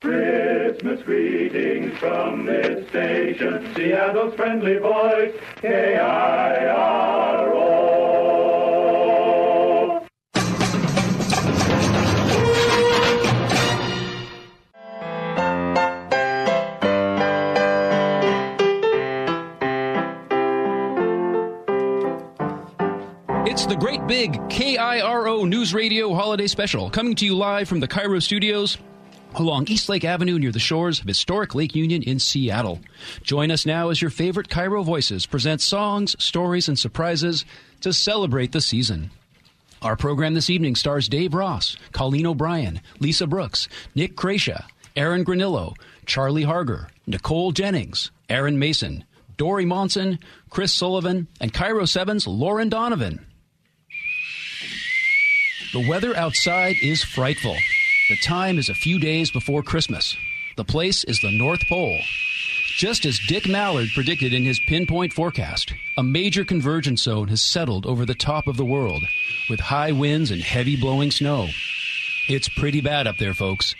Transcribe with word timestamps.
Christmas 0.00 1.02
greetings 1.02 1.98
from 1.98 2.46
this 2.46 2.88
station, 2.88 3.74
Seattle's 3.74 4.32
friendly 4.34 4.78
voice, 4.78 5.34
K-I-R-O. 5.56 5.98
It's 23.46 23.66
the 23.66 23.74
great 23.74 24.06
big 24.06 24.34
KIRO 24.48 25.48
News 25.48 25.74
Radio 25.74 26.14
Holiday 26.14 26.46
Special, 26.46 26.88
coming 26.88 27.16
to 27.16 27.24
you 27.24 27.36
live 27.36 27.68
from 27.68 27.80
the 27.80 27.88
KIRO 27.88 28.22
studios 28.22 28.78
along 29.38 29.68
East 29.68 29.88
Lake 29.88 30.04
Avenue 30.04 30.38
near 30.38 30.52
the 30.52 30.58
shores 30.58 31.00
of 31.00 31.06
historic 31.06 31.54
Lake 31.54 31.74
Union 31.74 32.02
in 32.02 32.18
Seattle. 32.18 32.80
Join 33.22 33.50
us 33.50 33.66
now 33.66 33.90
as 33.90 34.00
your 34.00 34.10
favorite 34.10 34.48
KIRO 34.48 34.84
voices 34.84 35.26
present 35.26 35.60
songs, 35.60 36.16
stories, 36.22 36.68
and 36.68 36.78
surprises 36.78 37.44
to 37.80 37.92
celebrate 37.92 38.52
the 38.52 38.60
season. 38.60 39.10
Our 39.80 39.96
program 39.96 40.34
this 40.34 40.50
evening 40.50 40.74
stars 40.74 41.08
Dave 41.08 41.34
Ross, 41.34 41.76
Colleen 41.92 42.26
O'Brien, 42.26 42.80
Lisa 42.98 43.26
Brooks, 43.26 43.68
Nick 43.94 44.16
Creasia, 44.16 44.64
Aaron 44.96 45.24
Granillo, 45.24 45.76
Charlie 46.04 46.42
Harger, 46.42 46.88
Nicole 47.06 47.52
Jennings, 47.52 48.10
Aaron 48.28 48.58
Mason, 48.58 49.04
Dory 49.36 49.64
Monson, 49.64 50.18
Chris 50.50 50.72
Sullivan, 50.72 51.28
and 51.40 51.52
KIRO 51.52 51.82
7's 51.82 52.26
Lauren 52.26 52.68
Donovan. 52.68 53.24
The 55.72 55.88
weather 55.88 56.16
outside 56.16 56.76
is 56.82 57.04
frightful. 57.04 57.56
The 58.08 58.16
time 58.16 58.58
is 58.58 58.70
a 58.70 58.74
few 58.74 58.98
days 58.98 59.30
before 59.30 59.62
Christmas. 59.62 60.16
The 60.56 60.64
place 60.64 61.04
is 61.04 61.20
the 61.20 61.30
North 61.30 61.68
Pole. 61.68 62.00
Just 62.78 63.04
as 63.04 63.20
Dick 63.28 63.46
Mallard 63.46 63.88
predicted 63.94 64.32
in 64.32 64.46
his 64.46 64.58
pinpoint 64.60 65.12
forecast, 65.12 65.74
a 65.98 66.02
major 66.02 66.42
convergence 66.42 67.02
zone 67.02 67.28
has 67.28 67.42
settled 67.42 67.84
over 67.84 68.06
the 68.06 68.14
top 68.14 68.46
of 68.46 68.56
the 68.56 68.64
world, 68.64 69.02
with 69.50 69.60
high 69.60 69.92
winds 69.92 70.30
and 70.30 70.40
heavy 70.40 70.74
blowing 70.74 71.10
snow. 71.10 71.48
It's 72.30 72.48
pretty 72.48 72.80
bad 72.80 73.06
up 73.06 73.18
there, 73.18 73.34
folks. 73.34 73.74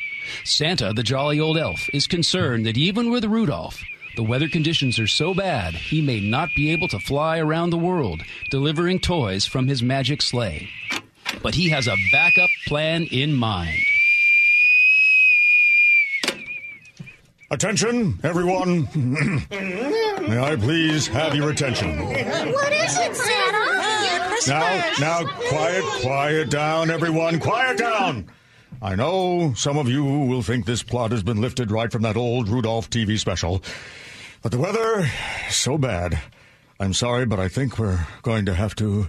Santa, 0.45 0.93
the 0.93 1.03
jolly 1.03 1.41
old 1.41 1.57
elf, 1.57 1.89
is 1.95 2.07
concerned 2.07 2.67
that 2.67 2.77
even 2.77 3.11
with 3.11 3.25
Rudolph, 3.25 3.83
the 4.15 4.23
weather 4.23 4.49
conditions 4.49 4.99
are 4.99 5.07
so 5.07 5.33
bad 5.33 5.73
he 5.73 6.03
may 6.03 6.21
not 6.21 6.51
be 6.55 6.71
able 6.71 6.89
to 6.89 6.99
fly 6.99 7.39
around 7.39 7.71
the 7.71 7.79
world 7.79 8.21
delivering 8.51 8.99
toys 8.99 9.47
from 9.47 9.69
his 9.69 9.83
magic 9.83 10.21
sleigh. 10.21 10.69
But 11.43 11.55
he 11.55 11.71
has 11.71 11.89
a 11.89 11.97
backup 12.13 12.51
plan 12.67 13.05
in 13.05 13.33
mind. 13.33 13.81
Attention, 17.51 18.21
everyone. 18.23 18.87
May 19.51 20.39
I 20.39 20.55
please 20.57 21.07
have 21.07 21.35
your 21.35 21.49
attention? 21.51 21.99
What 22.05 22.73
is 22.73 22.99
it, 22.99 23.17
Santa? 23.17 23.65
Now, 24.47 24.93
now, 25.01 25.25
quiet, 25.49 25.83
quiet 26.03 26.51
down, 26.51 26.91
everyone. 26.91 27.41
Quiet 27.41 27.79
down. 27.79 28.29
I 28.83 28.95
know 28.97 29.55
some 29.57 29.79
of 29.79 29.89
you 29.89 30.05
will 30.05 30.43
think 30.43 30.67
this 30.67 30.83
plot 30.83 31.11
has 31.13 31.23
been 31.23 31.41
lifted 31.41 31.71
right 31.71 31.91
from 31.91 32.03
that 32.03 32.17
old 32.19 32.49
Rudolph 32.51 32.91
TV 32.91 33.19
special, 33.19 33.63
but 34.43 34.53
the 34.53 34.59
weather 34.59 35.07
is 35.49 35.57
so 35.57 35.79
bad. 35.79 36.19
I'm 36.79 36.93
sorry, 36.93 37.25
but 37.25 37.41
I 37.41 37.49
think 37.49 37.79
we're 37.79 38.07
going 38.23 38.45
to 38.47 38.55
have 38.55 38.77
to 38.77 39.09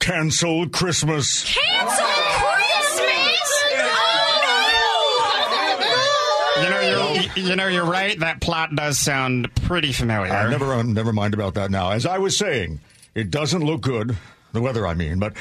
cancel 0.00 0.68
Christmas. 0.68 1.44
Cancel 1.44 2.04
Christmas? 2.04 2.98
Oh, 3.74 5.38
You 6.62 6.68
know, 6.70 6.80
you're, 7.14 7.21
you 7.36 7.56
know, 7.56 7.68
you're 7.68 7.84
right. 7.84 8.18
That 8.18 8.40
plot 8.40 8.74
does 8.74 8.98
sound 8.98 9.54
pretty 9.56 9.92
familiar. 9.92 10.32
Uh, 10.32 10.50
never, 10.50 10.74
uh, 10.74 10.82
never 10.82 11.12
mind 11.12 11.34
about 11.34 11.54
that 11.54 11.70
now. 11.70 11.90
As 11.90 12.06
I 12.06 12.18
was 12.18 12.36
saying, 12.36 12.80
it 13.14 13.30
doesn't 13.30 13.62
look 13.62 13.80
good. 13.80 14.16
The 14.52 14.60
weather, 14.60 14.86
I 14.86 14.94
mean, 14.94 15.18
but 15.18 15.34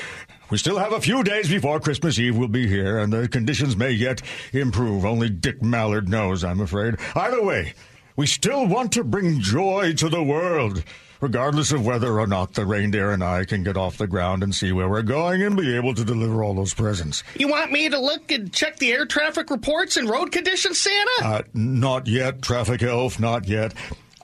we 0.50 0.58
still 0.58 0.78
have 0.78 0.94
a 0.94 1.02
few 1.02 1.24
days 1.24 1.50
before 1.50 1.80
Christmas 1.80 2.18
Eve 2.18 2.38
will 2.38 2.48
be 2.48 2.68
here, 2.68 3.00
and 3.00 3.12
the 3.12 3.28
conditions 3.28 3.76
may 3.76 3.92
yet 3.92 4.22
improve. 4.54 5.06
Only 5.06 5.30
Dick 5.30 5.62
Mallard 5.62 6.08
knows, 6.08 6.44
I'm 6.44 6.62
afraid. 6.62 6.96
Either 7.16 7.44
way, 7.44 7.74
we 8.22 8.28
still 8.28 8.68
want 8.68 8.92
to 8.92 9.04
bring 9.04 9.40
joy 9.40 9.92
to 9.94 10.08
the 10.08 10.22
world. 10.22 10.84
Regardless 11.22 11.72
of 11.72 11.88
whether 11.88 12.20
or 12.20 12.28
not 12.28 12.54
the 12.54 12.68
reindeer 12.68 13.10
and 13.10 13.24
I 13.24 13.46
can 13.46 13.64
get 13.64 13.76
off 13.76 13.98
the 13.98 14.06
ground 14.06 14.44
and 14.44 14.54
see 14.54 14.72
where 14.72 14.88
we're 14.88 15.02
going 15.02 15.42
and 15.42 15.58
be 15.58 15.76
able 15.76 15.96
to 15.96 16.06
deliver 16.06 16.44
all 16.44 16.54
those 16.54 16.76
presents. 16.76 17.24
You 17.36 17.48
want 17.48 17.72
me 17.72 17.90
to 17.90 17.98
look 18.00 18.32
and 18.32 18.54
check 18.54 18.78
the 18.78 18.92
air 18.92 19.08
traffic 19.08 19.50
reports 19.50 19.98
and 19.98 20.08
road 20.08 20.32
conditions, 20.32 20.80
Santa? 20.80 21.12
Uh, 21.24 21.42
not 21.56 22.06
yet, 22.06 22.44
traffic 22.44 22.84
elf, 22.84 23.20
not 23.20 23.48
yet. 23.48 23.74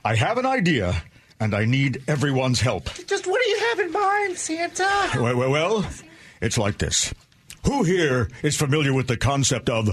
I 0.06 0.14
have 0.14 0.38
an 0.38 0.46
idea, 0.46 1.02
and 1.40 1.56
I 1.56 1.66
need 1.66 2.04
everyone's 2.08 2.62
help. 2.62 2.94
Just 3.08 3.26
what 3.26 3.42
do 3.44 3.50
you 3.50 3.60
have 3.70 3.80
in 3.80 3.92
mind, 3.92 4.38
Santa? 4.38 5.10
Well, 5.16 5.38
well, 5.38 5.50
well, 5.50 5.90
it's 6.40 6.60
like 6.60 6.78
this. 6.78 7.12
Who 7.66 7.84
here 7.84 8.30
is 8.44 8.56
familiar 8.56 8.94
with 8.94 9.08
the 9.08 9.18
concept 9.18 9.72
of 9.72 9.90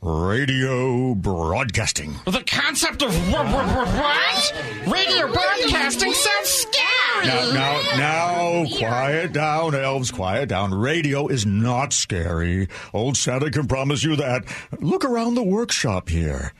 radio 0.00 1.14
broadcasting? 1.14 2.14
The 2.24 2.42
concept 2.46 3.02
of 3.02 3.12
wh- 3.12 3.44
wh- 3.46 3.68
wh- 3.72 3.98
what? 3.98 4.54
Radio 4.86 5.32
broadcasting 5.32 6.12
sounds 6.12 6.48
scary. 6.48 7.26
Now, 7.26 7.52
now, 7.52 7.82
now, 7.96 8.64
quiet 8.78 9.32
down, 9.32 9.74
elves, 9.74 10.10
quiet 10.10 10.48
down. 10.48 10.72
Radio 10.72 11.26
is 11.26 11.44
not 11.44 11.92
scary. 11.92 12.68
Old 12.94 13.16
Santa 13.16 13.50
can 13.50 13.66
promise 13.66 14.04
you 14.04 14.14
that. 14.16 14.44
Look 14.80 15.04
around 15.04 15.34
the 15.34 15.42
workshop 15.42 16.08
here. 16.08 16.52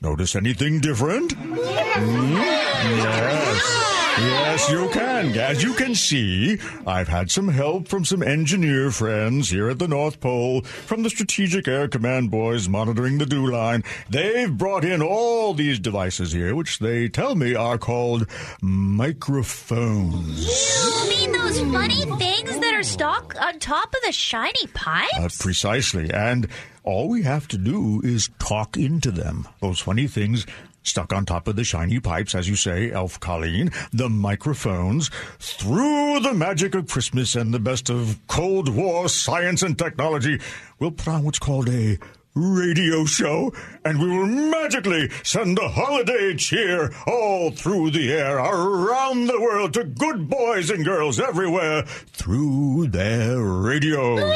Notice 0.00 0.34
anything 0.36 0.80
different? 0.80 1.32
Hmm? 1.32 2.36
Yes. 2.36 3.92
Yes, 4.18 4.70
you 4.70 4.88
can. 4.88 5.36
As 5.38 5.62
you 5.62 5.74
can 5.74 5.94
see, 5.94 6.58
I've 6.86 7.08
had 7.08 7.30
some 7.30 7.48
help 7.48 7.86
from 7.86 8.06
some 8.06 8.22
engineer 8.22 8.90
friends 8.90 9.50
here 9.50 9.68
at 9.68 9.78
the 9.78 9.88
North 9.88 10.20
Pole, 10.20 10.62
from 10.62 11.02
the 11.02 11.10
Strategic 11.10 11.68
Air 11.68 11.86
Command 11.86 12.30
boys 12.30 12.66
monitoring 12.66 13.18
the 13.18 13.26
dew 13.26 13.46
line. 13.46 13.84
They've 14.08 14.50
brought 14.50 14.86
in 14.86 15.02
all 15.02 15.52
these 15.52 15.78
devices 15.78 16.32
here, 16.32 16.54
which 16.54 16.78
they 16.78 17.08
tell 17.08 17.34
me 17.34 17.54
are 17.54 17.76
called 17.76 18.26
microphones. 18.62 20.46
You 20.82 21.08
mean 21.10 21.32
those 21.32 21.60
funny 21.60 22.04
things 22.16 22.58
that 22.58 22.74
are 22.74 22.82
stuck 22.82 23.38
on 23.40 23.58
top 23.58 23.94
of 23.94 24.00
the 24.06 24.12
shiny 24.12 24.66
pipes? 24.72 25.12
Uh, 25.18 25.28
precisely. 25.38 26.10
And 26.10 26.48
all 26.84 27.08
we 27.10 27.22
have 27.22 27.48
to 27.48 27.58
do 27.58 28.00
is 28.02 28.30
talk 28.38 28.78
into 28.78 29.10
them. 29.10 29.46
Those 29.60 29.80
funny 29.80 30.06
things 30.06 30.46
stuck 30.86 31.12
on 31.12 31.24
top 31.26 31.48
of 31.48 31.56
the 31.56 31.64
shiny 31.64 32.00
pipes, 32.00 32.34
as 32.34 32.48
you 32.48 32.56
say, 32.56 32.90
Elf 32.92 33.18
Colleen, 33.20 33.70
the 33.92 34.08
microphones, 34.08 35.10
through 35.38 36.20
the 36.20 36.32
magic 36.34 36.74
of 36.74 36.88
Christmas 36.88 37.34
and 37.34 37.52
the 37.52 37.58
best 37.58 37.90
of 37.90 38.18
Cold 38.28 38.68
War 38.68 39.08
science 39.08 39.62
and 39.62 39.78
technology, 39.78 40.40
we'll 40.78 40.90
put 40.92 41.08
on 41.08 41.24
what's 41.24 41.38
called 41.38 41.68
a 41.68 41.98
radio 42.34 43.04
show, 43.06 43.52
and 43.84 43.98
we 43.98 44.08
will 44.08 44.26
magically 44.26 45.08
send 45.22 45.58
a 45.58 45.68
holiday 45.68 46.34
cheer 46.36 46.92
all 47.06 47.50
through 47.50 47.90
the 47.90 48.12
air, 48.12 48.36
around 48.38 49.26
the 49.26 49.40
world, 49.40 49.72
to 49.72 49.84
good 49.84 50.28
boys 50.28 50.68
and 50.70 50.84
girls 50.84 51.18
everywhere 51.18 51.82
through 52.12 52.88
their 52.88 53.40
radios. 53.40 54.20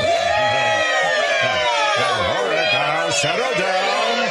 Now, 2.00 2.38
all 2.38 2.44
right, 2.46 2.72
now, 2.72 3.10
settle 3.10 3.58
down. 3.58 4.28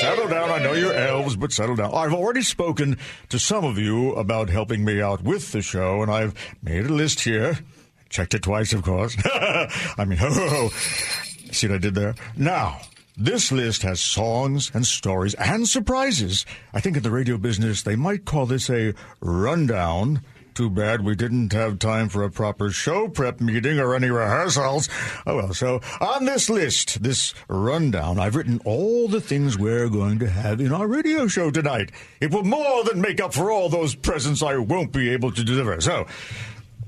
Settle 0.00 0.28
down. 0.28 0.50
I 0.50 0.58
know 0.62 0.72
elves, 0.94 1.36
but 1.36 1.52
settle 1.52 1.76
down. 1.76 1.92
I've 1.94 2.14
already 2.14 2.42
spoken 2.42 2.98
to 3.28 3.38
some 3.38 3.64
of 3.64 3.78
you 3.78 4.12
about 4.14 4.50
helping 4.50 4.84
me 4.84 5.00
out 5.00 5.22
with 5.22 5.52
the 5.52 5.62
show, 5.62 6.02
and 6.02 6.10
I've 6.10 6.34
made 6.62 6.86
a 6.86 6.92
list 6.92 7.20
here. 7.20 7.58
Checked 8.08 8.34
it 8.34 8.42
twice, 8.42 8.72
of 8.72 8.82
course. 8.82 9.16
I 9.24 10.04
mean, 10.06 10.18
ho, 10.18 10.30
ho, 10.32 10.48
ho. 10.48 10.68
See 11.52 11.68
what 11.68 11.76
I 11.76 11.78
did 11.78 11.94
there? 11.94 12.14
Now, 12.36 12.80
this 13.16 13.52
list 13.52 13.82
has 13.82 14.00
songs 14.00 14.70
and 14.72 14.86
stories 14.86 15.34
and 15.34 15.68
surprises. 15.68 16.46
I 16.72 16.80
think 16.80 16.96
in 16.96 17.02
the 17.02 17.10
radio 17.10 17.36
business, 17.38 17.82
they 17.82 17.96
might 17.96 18.24
call 18.24 18.46
this 18.46 18.70
a 18.70 18.94
rundown 19.20 20.22
too 20.60 20.68
bad 20.68 21.02
we 21.02 21.14
didn't 21.14 21.54
have 21.54 21.78
time 21.78 22.06
for 22.10 22.22
a 22.22 22.30
proper 22.30 22.68
show 22.70 23.08
prep 23.08 23.40
meeting 23.40 23.80
or 23.80 23.94
any 23.94 24.10
rehearsals. 24.10 24.90
Oh 25.26 25.36
well, 25.36 25.54
so 25.54 25.80
on 26.02 26.26
this 26.26 26.50
list, 26.50 27.02
this 27.02 27.32
rundown, 27.48 28.18
I've 28.18 28.36
written 28.36 28.60
all 28.66 29.08
the 29.08 29.22
things 29.22 29.56
we're 29.56 29.88
going 29.88 30.18
to 30.18 30.28
have 30.28 30.60
in 30.60 30.70
our 30.70 30.86
radio 30.86 31.26
show 31.28 31.50
tonight. 31.50 31.92
It 32.20 32.30
will 32.30 32.44
more 32.44 32.84
than 32.84 33.00
make 33.00 33.22
up 33.22 33.32
for 33.32 33.50
all 33.50 33.70
those 33.70 33.94
presents 33.94 34.42
I 34.42 34.58
won't 34.58 34.92
be 34.92 35.08
able 35.08 35.32
to 35.32 35.42
deliver. 35.42 35.80
So, 35.80 36.06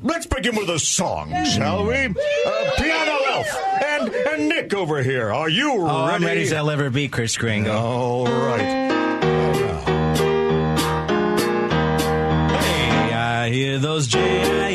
Let's 0.02 0.26
begin 0.26 0.56
with 0.56 0.68
a 0.68 0.80
song, 0.80 1.32
shall 1.44 1.86
we? 1.86 1.94
Uh, 1.94 2.70
Piano 2.76 3.18
Elf 3.28 3.46
and, 3.84 4.08
and 4.12 4.48
Nick 4.48 4.74
over 4.74 5.00
here. 5.00 5.32
Are 5.32 5.48
you 5.48 5.68
ready? 5.78 5.80
Oh, 5.80 6.04
I'm 6.04 6.24
ready 6.24 6.42
as 6.42 6.52
I'll 6.52 6.70
ever 6.70 6.90
be, 6.90 7.08
Chris 7.08 7.36
Kringle. 7.36 7.72
All 7.72 8.24
right. 8.24 8.91
Oh, 13.42 13.44
I 13.44 13.50
hear 13.50 13.78
those 13.80 14.06
J-I-N-G-L-E 14.06 14.70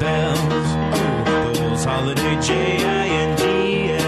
bells. 0.00 0.40
Oh, 0.42 1.52
those 1.54 1.84
holiday 1.84 2.40
J-I-N-G-L-E 2.40 3.98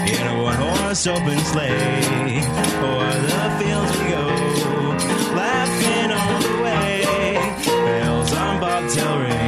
in 0.07 0.27
a 0.27 0.43
one-horse 0.43 1.07
open 1.07 1.39
sleigh. 1.39 2.43
O'er 2.85 3.21
the 3.31 3.51
fields 3.59 3.93
we 3.97 4.05
go, 4.11 4.27
laughing 5.35 6.13
all 6.13 6.41
the 6.43 6.57
way. 6.63 7.00
On 8.99 9.41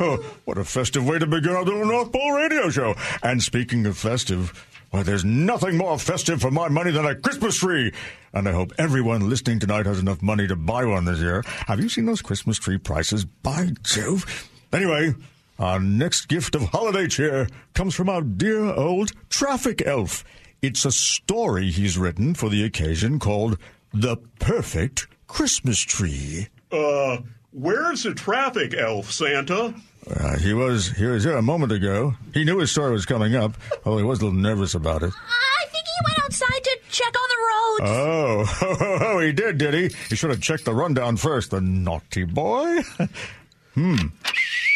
Oh, 0.00 0.24
what 0.44 0.58
a 0.58 0.64
festive 0.64 1.06
way 1.06 1.18
to 1.18 1.26
begin 1.26 1.52
our 1.52 1.64
little 1.64 1.84
North 1.84 2.12
Pole 2.12 2.32
radio 2.32 2.70
show. 2.70 2.94
And 3.22 3.42
speaking 3.42 3.86
of 3.86 3.96
festive, 3.98 4.52
why, 4.90 5.02
there's 5.02 5.24
nothing 5.24 5.76
more 5.76 5.98
festive 5.98 6.40
for 6.40 6.50
my 6.50 6.68
money 6.68 6.90
than 6.90 7.04
a 7.04 7.14
Christmas 7.14 7.58
tree. 7.58 7.92
And 8.32 8.48
I 8.48 8.52
hope 8.52 8.72
everyone 8.78 9.28
listening 9.28 9.58
tonight 9.58 9.86
has 9.86 9.98
enough 9.98 10.22
money 10.22 10.46
to 10.46 10.56
buy 10.56 10.84
one 10.84 11.04
this 11.04 11.18
year. 11.18 11.42
Have 11.66 11.80
you 11.80 11.88
seen 11.88 12.06
those 12.06 12.22
Christmas 12.22 12.58
tree 12.58 12.78
prices? 12.78 13.24
By 13.24 13.70
Jove. 13.82 14.48
Anyway, 14.72 15.14
our 15.58 15.80
next 15.80 16.26
gift 16.28 16.54
of 16.54 16.62
holiday 16.62 17.06
cheer 17.08 17.48
comes 17.74 17.94
from 17.94 18.08
our 18.08 18.22
dear 18.22 18.64
old 18.64 19.12
traffic 19.28 19.82
elf. 19.84 20.24
It's 20.62 20.84
a 20.84 20.92
story 20.92 21.70
he's 21.70 21.98
written 21.98 22.34
for 22.34 22.48
the 22.48 22.64
occasion 22.64 23.18
called 23.18 23.58
The 23.92 24.16
Perfect 24.38 25.06
Christmas 25.26 25.80
Tree. 25.80 26.48
Uh, 26.72 27.18
where's 27.58 28.02
the 28.04 28.14
traffic 28.14 28.74
elf, 28.74 29.10
Santa? 29.10 29.74
Uh, 30.08 30.38
he 30.38 30.54
was 30.54 30.88
he 30.92 31.04
was 31.04 31.24
here 31.24 31.36
a 31.36 31.42
moment 31.42 31.72
ago. 31.72 32.14
He 32.32 32.44
knew 32.44 32.58
his 32.58 32.70
story 32.70 32.92
was 32.92 33.04
coming 33.04 33.34
up, 33.34 33.54
although 33.84 33.98
he 33.98 34.04
was 34.04 34.20
a 34.20 34.24
little 34.24 34.38
nervous 34.38 34.74
about 34.74 35.02
it. 35.02 35.12
I 35.12 35.66
think 35.66 35.84
he 35.84 36.04
went 36.06 36.24
outside 36.24 36.64
to 36.64 36.78
check 36.88 37.14
on 37.14 37.28
the 37.28 37.36
roads. 37.48 37.92
Oh, 37.92 38.98
oh, 39.02 39.18
he 39.24 39.32
did, 39.32 39.58
did 39.58 39.74
he? 39.74 39.96
He 40.08 40.16
should 40.16 40.30
have 40.30 40.40
checked 40.40 40.64
the 40.64 40.74
rundown 40.74 41.16
first, 41.16 41.50
the 41.50 41.60
naughty 41.60 42.24
boy. 42.24 42.80
hmm. 43.74 43.96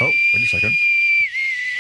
Oh, 0.00 0.11
wait 0.34 0.43
a 0.43 0.46
second. 0.46 0.73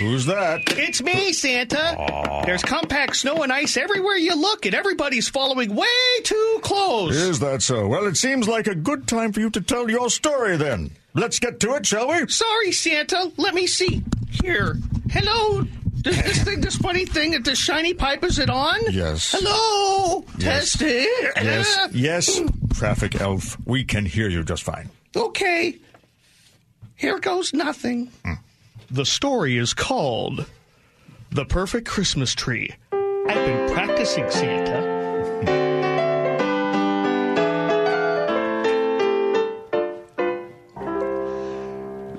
Who's 0.02 0.26
that? 0.26 0.62
It's 0.66 1.02
me, 1.02 1.32
Santa. 1.32 2.42
There's 2.44 2.62
compact 2.62 3.16
snow 3.16 3.42
and 3.42 3.52
ice 3.52 3.76
everywhere 3.76 4.16
you 4.16 4.34
look, 4.34 4.66
and 4.66 4.74
everybody's 4.74 5.28
following 5.28 5.74
way 5.74 5.86
too 6.24 6.60
close. 6.62 7.14
Is 7.14 7.38
that 7.40 7.62
so? 7.62 7.86
Well, 7.86 8.06
it 8.06 8.16
seems 8.16 8.48
like 8.48 8.66
a 8.66 8.74
good 8.74 9.06
time 9.06 9.32
for 9.32 9.40
you 9.40 9.50
to 9.50 9.60
tell 9.60 9.88
your 9.88 10.10
story 10.10 10.56
then. 10.56 10.90
Let's 11.14 11.38
get 11.38 11.60
to 11.60 11.74
it, 11.74 11.86
shall 11.86 12.08
we? 12.08 12.26
Sorry, 12.28 12.72
Santa. 12.72 13.32
Let 13.36 13.54
me 13.54 13.66
see. 13.66 14.02
Here. 14.42 14.76
Hello. 15.10 15.62
Does 16.00 16.20
this 16.20 16.42
thing, 16.42 16.60
this 16.60 16.76
funny 16.76 17.04
thing 17.06 17.34
at 17.34 17.44
the 17.44 17.54
shiny 17.54 17.94
pipe, 17.94 18.24
is 18.24 18.40
it 18.40 18.50
on? 18.50 18.80
Yes. 18.90 19.30
Hello. 19.38 20.24
Yes. 20.38 20.76
Testing. 20.76 21.06
Yes, 21.36 21.78
uh, 21.78 21.88
yes, 21.92 22.40
traffic 22.74 23.20
elf. 23.20 23.56
We 23.66 23.84
can 23.84 24.04
hear 24.04 24.28
you 24.28 24.42
just 24.42 24.64
fine. 24.64 24.90
Okay. 25.14 25.76
Here 26.96 27.20
goes 27.20 27.52
nothing. 27.52 28.10
Hmm. 28.24 28.32
The 28.92 29.06
story 29.06 29.56
is 29.56 29.72
called 29.72 30.44
The 31.30 31.46
Perfect 31.46 31.88
Christmas 31.88 32.34
Tree. 32.34 32.74
I've 32.92 33.46
been 33.46 33.72
practicing, 33.72 34.30
Santa. 34.30 34.82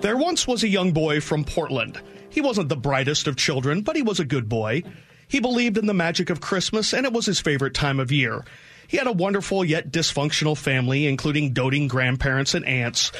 There 0.02 0.18
once 0.18 0.48
was 0.48 0.64
a 0.64 0.68
young 0.68 0.94
boy 0.94 1.22
from 1.22 1.44
Portland. 1.44 2.02
He 2.31 2.42
wasn't 2.42 2.70
the 2.70 2.76
brightest 2.76 3.28
of 3.28 3.36
children, 3.36 3.84
but 3.84 3.96
he 3.96 4.02
was 4.02 4.19
a 4.19 4.26
good 4.26 4.50
boy. 4.50 4.81
He 5.28 5.40
believed 5.40 5.78
in 5.78 5.86
the 5.86 5.94
magic 5.94 6.31
of 6.31 6.42
Christmas, 6.42 6.92
and 6.92 7.06
it 7.06 7.14
was 7.14 7.28
his 7.28 7.40
favorite 7.40 7.76
time 7.76 8.00
of 8.00 8.12
year. 8.12 8.44
He 8.88 8.98
had 8.98 9.06
a 9.06 9.12
wonderful 9.12 9.64
yet 9.64 9.92
dysfunctional 9.92 10.58
family, 10.58 11.06
including 11.06 11.54
doting 11.54 11.88
grandparents 11.88 12.56
and 12.56 12.66
aunts. 12.66 13.12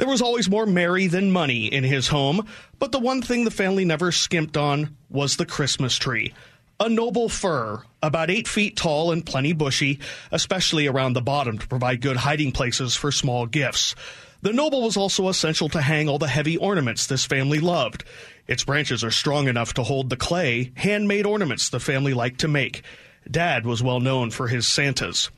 There 0.00 0.08
was 0.08 0.22
always 0.22 0.48
more 0.48 0.64
merry 0.64 1.08
than 1.08 1.30
money 1.30 1.66
in 1.66 1.84
his 1.84 2.08
home, 2.08 2.48
but 2.78 2.90
the 2.90 2.98
one 2.98 3.20
thing 3.20 3.44
the 3.44 3.50
family 3.50 3.84
never 3.84 4.10
skimped 4.10 4.56
on 4.56 4.96
was 5.10 5.36
the 5.36 5.44
Christmas 5.44 5.98
tree. 5.98 6.32
A 6.80 6.88
noble 6.88 7.28
fir, 7.28 7.82
about 8.02 8.30
eight 8.30 8.48
feet 8.48 8.78
tall 8.78 9.12
and 9.12 9.26
plenty 9.26 9.52
bushy, 9.52 10.00
especially 10.32 10.86
around 10.86 11.12
the 11.12 11.20
bottom 11.20 11.58
to 11.58 11.68
provide 11.68 12.00
good 12.00 12.16
hiding 12.16 12.50
places 12.50 12.96
for 12.96 13.12
small 13.12 13.44
gifts. 13.44 13.94
The 14.40 14.54
noble 14.54 14.84
was 14.84 14.96
also 14.96 15.28
essential 15.28 15.68
to 15.68 15.82
hang 15.82 16.08
all 16.08 16.18
the 16.18 16.28
heavy 16.28 16.56
ornaments 16.56 17.06
this 17.06 17.26
family 17.26 17.60
loved. 17.60 18.04
Its 18.48 18.64
branches 18.64 19.04
are 19.04 19.10
strong 19.10 19.48
enough 19.48 19.74
to 19.74 19.82
hold 19.82 20.08
the 20.08 20.16
clay, 20.16 20.72
handmade 20.76 21.26
ornaments 21.26 21.68
the 21.68 21.78
family 21.78 22.14
liked 22.14 22.40
to 22.40 22.48
make. 22.48 22.84
Dad 23.30 23.66
was 23.66 23.82
well 23.82 24.00
known 24.00 24.30
for 24.30 24.48
his 24.48 24.66
Santas. 24.66 25.28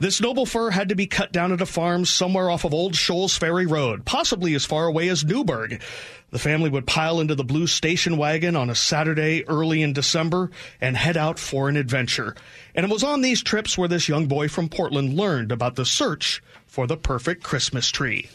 This 0.00 0.18
noble 0.18 0.46
fir 0.46 0.70
had 0.70 0.88
to 0.88 0.94
be 0.94 1.06
cut 1.06 1.30
down 1.30 1.52
at 1.52 1.60
a 1.60 1.66
farm 1.66 2.06
somewhere 2.06 2.48
off 2.48 2.64
of 2.64 2.72
Old 2.72 2.96
Scholls 2.96 3.36
Ferry 3.36 3.66
Road, 3.66 4.06
possibly 4.06 4.54
as 4.54 4.64
far 4.64 4.86
away 4.86 5.10
as 5.10 5.26
Newberg. 5.26 5.82
The 6.30 6.38
family 6.38 6.70
would 6.70 6.86
pile 6.86 7.20
into 7.20 7.34
the 7.34 7.44
blue 7.44 7.66
station 7.66 8.16
wagon 8.16 8.56
on 8.56 8.70
a 8.70 8.74
Saturday 8.74 9.44
early 9.46 9.82
in 9.82 9.92
December 9.92 10.50
and 10.80 10.96
head 10.96 11.18
out 11.18 11.38
for 11.38 11.68
an 11.68 11.76
adventure. 11.76 12.34
And 12.74 12.86
it 12.86 12.90
was 12.90 13.04
on 13.04 13.20
these 13.20 13.42
trips 13.42 13.76
where 13.76 13.88
this 13.88 14.08
young 14.08 14.24
boy 14.26 14.48
from 14.48 14.70
Portland 14.70 15.18
learned 15.18 15.52
about 15.52 15.76
the 15.76 15.84
search 15.84 16.42
for 16.66 16.86
the 16.86 16.96
perfect 16.96 17.42
Christmas 17.42 17.90
tree. 17.90 18.30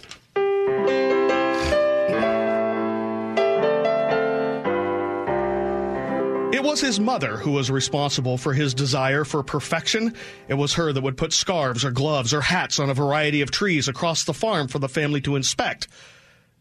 It 6.55 6.63
was 6.63 6.79
his 6.79 7.01
mother 7.01 7.35
who 7.35 7.51
was 7.51 7.69
responsible 7.69 8.37
for 8.37 8.53
his 8.53 8.73
desire 8.73 9.25
for 9.25 9.43
perfection. 9.43 10.13
It 10.47 10.53
was 10.53 10.75
her 10.75 10.93
that 10.93 11.03
would 11.03 11.17
put 11.17 11.33
scarves 11.33 11.83
or 11.83 11.91
gloves 11.91 12.33
or 12.33 12.39
hats 12.39 12.79
on 12.79 12.89
a 12.89 12.93
variety 12.93 13.41
of 13.41 13.51
trees 13.51 13.89
across 13.89 14.23
the 14.23 14.33
farm 14.33 14.69
for 14.69 14.79
the 14.79 14.87
family 14.87 15.19
to 15.19 15.35
inspect. 15.35 15.89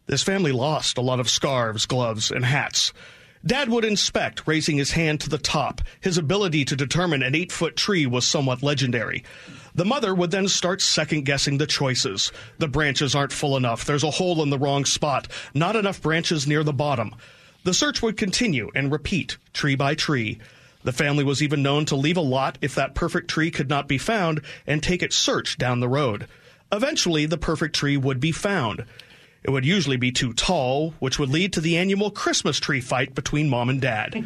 This 0.05 0.21
family 0.21 0.51
lost 0.51 0.97
a 0.97 1.01
lot 1.01 1.21
of 1.21 1.29
scarves, 1.29 1.85
gloves, 1.85 2.29
and 2.29 2.43
hats. 2.43 2.91
Dad 3.45 3.69
would 3.69 3.85
inspect, 3.85 4.45
raising 4.45 4.75
his 4.75 4.91
hand 4.91 5.21
to 5.21 5.29
the 5.29 5.37
top. 5.37 5.79
His 6.01 6.17
ability 6.17 6.65
to 6.65 6.75
determine 6.75 7.23
an 7.23 7.33
eight 7.33 7.53
foot 7.53 7.77
tree 7.77 8.05
was 8.05 8.27
somewhat 8.27 8.61
legendary. 8.61 9.23
The 9.75 9.85
mother 9.85 10.13
would 10.13 10.31
then 10.31 10.49
start 10.49 10.81
second 10.81 11.23
guessing 11.23 11.57
the 11.57 11.67
choices. 11.67 12.33
The 12.57 12.67
branches 12.67 13.15
aren't 13.15 13.31
full 13.31 13.55
enough. 13.55 13.85
There's 13.85 14.03
a 14.03 14.11
hole 14.11 14.43
in 14.43 14.49
the 14.49 14.59
wrong 14.59 14.83
spot. 14.83 15.29
Not 15.53 15.77
enough 15.77 16.01
branches 16.01 16.45
near 16.45 16.65
the 16.65 16.73
bottom. 16.73 17.15
The 17.65 17.73
search 17.73 18.03
would 18.03 18.15
continue 18.15 18.69
and 18.75 18.91
repeat, 18.91 19.37
tree 19.51 19.73
by 19.73 19.95
tree. 19.95 20.37
The 20.83 20.91
family 20.91 21.23
was 21.23 21.41
even 21.41 21.63
known 21.63 21.85
to 21.85 21.95
leave 21.95 22.15
a 22.15 22.21
lot 22.21 22.59
if 22.61 22.75
that 22.75 22.93
perfect 22.93 23.27
tree 23.27 23.49
could 23.49 23.69
not 23.69 23.87
be 23.87 23.97
found 23.97 24.41
and 24.67 24.83
take 24.83 25.01
its 25.01 25.15
search 25.15 25.57
down 25.57 25.79
the 25.79 25.89
road. 25.89 26.27
Eventually, 26.71 27.25
the 27.25 27.39
perfect 27.39 27.75
tree 27.75 27.97
would 27.97 28.19
be 28.19 28.31
found. 28.31 28.85
It 29.45 29.51
would 29.51 29.63
usually 29.63 29.97
be 29.97 30.11
too 30.11 30.33
tall, 30.33 30.95
which 30.97 31.19
would 31.19 31.29
lead 31.29 31.53
to 31.53 31.61
the 31.61 31.77
annual 31.77 32.09
Christmas 32.09 32.59
tree 32.59 32.81
fight 32.81 33.13
between 33.13 33.47
mom 33.47 33.69
and 33.69 33.79
dad. 33.79 34.25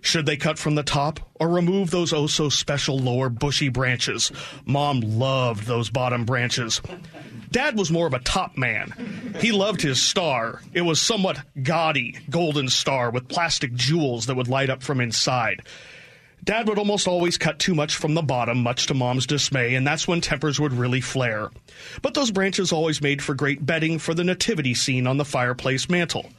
Should 0.00 0.24
they 0.24 0.38
cut 0.38 0.58
from 0.58 0.74
the 0.74 0.82
top 0.82 1.20
or 1.34 1.50
remove 1.50 1.90
those 1.90 2.14
oh 2.14 2.26
so 2.26 2.48
special 2.48 2.98
lower 2.98 3.28
bushy 3.28 3.68
branches? 3.68 4.32
Mom 4.64 5.00
loved 5.00 5.66
those 5.66 5.90
bottom 5.90 6.24
branches. 6.24 6.80
Dad 7.50 7.76
was 7.76 7.90
more 7.90 8.06
of 8.06 8.14
a 8.14 8.20
top 8.20 8.56
man. 8.56 9.34
He 9.38 9.52
loved 9.52 9.82
his 9.82 10.00
star. 10.00 10.62
It 10.72 10.80
was 10.80 10.98
somewhat 10.98 11.42
gaudy, 11.62 12.16
golden 12.30 12.70
star 12.70 13.10
with 13.10 13.28
plastic 13.28 13.74
jewels 13.74 14.26
that 14.26 14.36
would 14.36 14.48
light 14.48 14.70
up 14.70 14.82
from 14.82 15.02
inside. 15.02 15.60
Dad 16.44 16.68
would 16.68 16.78
almost 16.78 17.06
always 17.06 17.36
cut 17.36 17.58
too 17.58 17.74
much 17.74 17.96
from 17.96 18.14
the 18.14 18.22
bottom, 18.22 18.62
much 18.62 18.86
to 18.86 18.94
Mom's 18.94 19.26
dismay, 19.26 19.74
and 19.74 19.86
that's 19.86 20.08
when 20.08 20.20
tempers 20.20 20.58
would 20.58 20.72
really 20.72 21.00
flare. 21.00 21.50
But 22.00 22.14
those 22.14 22.30
branches 22.30 22.72
always 22.72 23.02
made 23.02 23.22
for 23.22 23.34
great 23.34 23.66
bedding 23.66 23.98
for 23.98 24.14
the 24.14 24.24
nativity 24.24 24.74
scene 24.74 25.06
on 25.06 25.16
the 25.16 25.24
fireplace 25.24 25.88
mantel. 25.88 26.30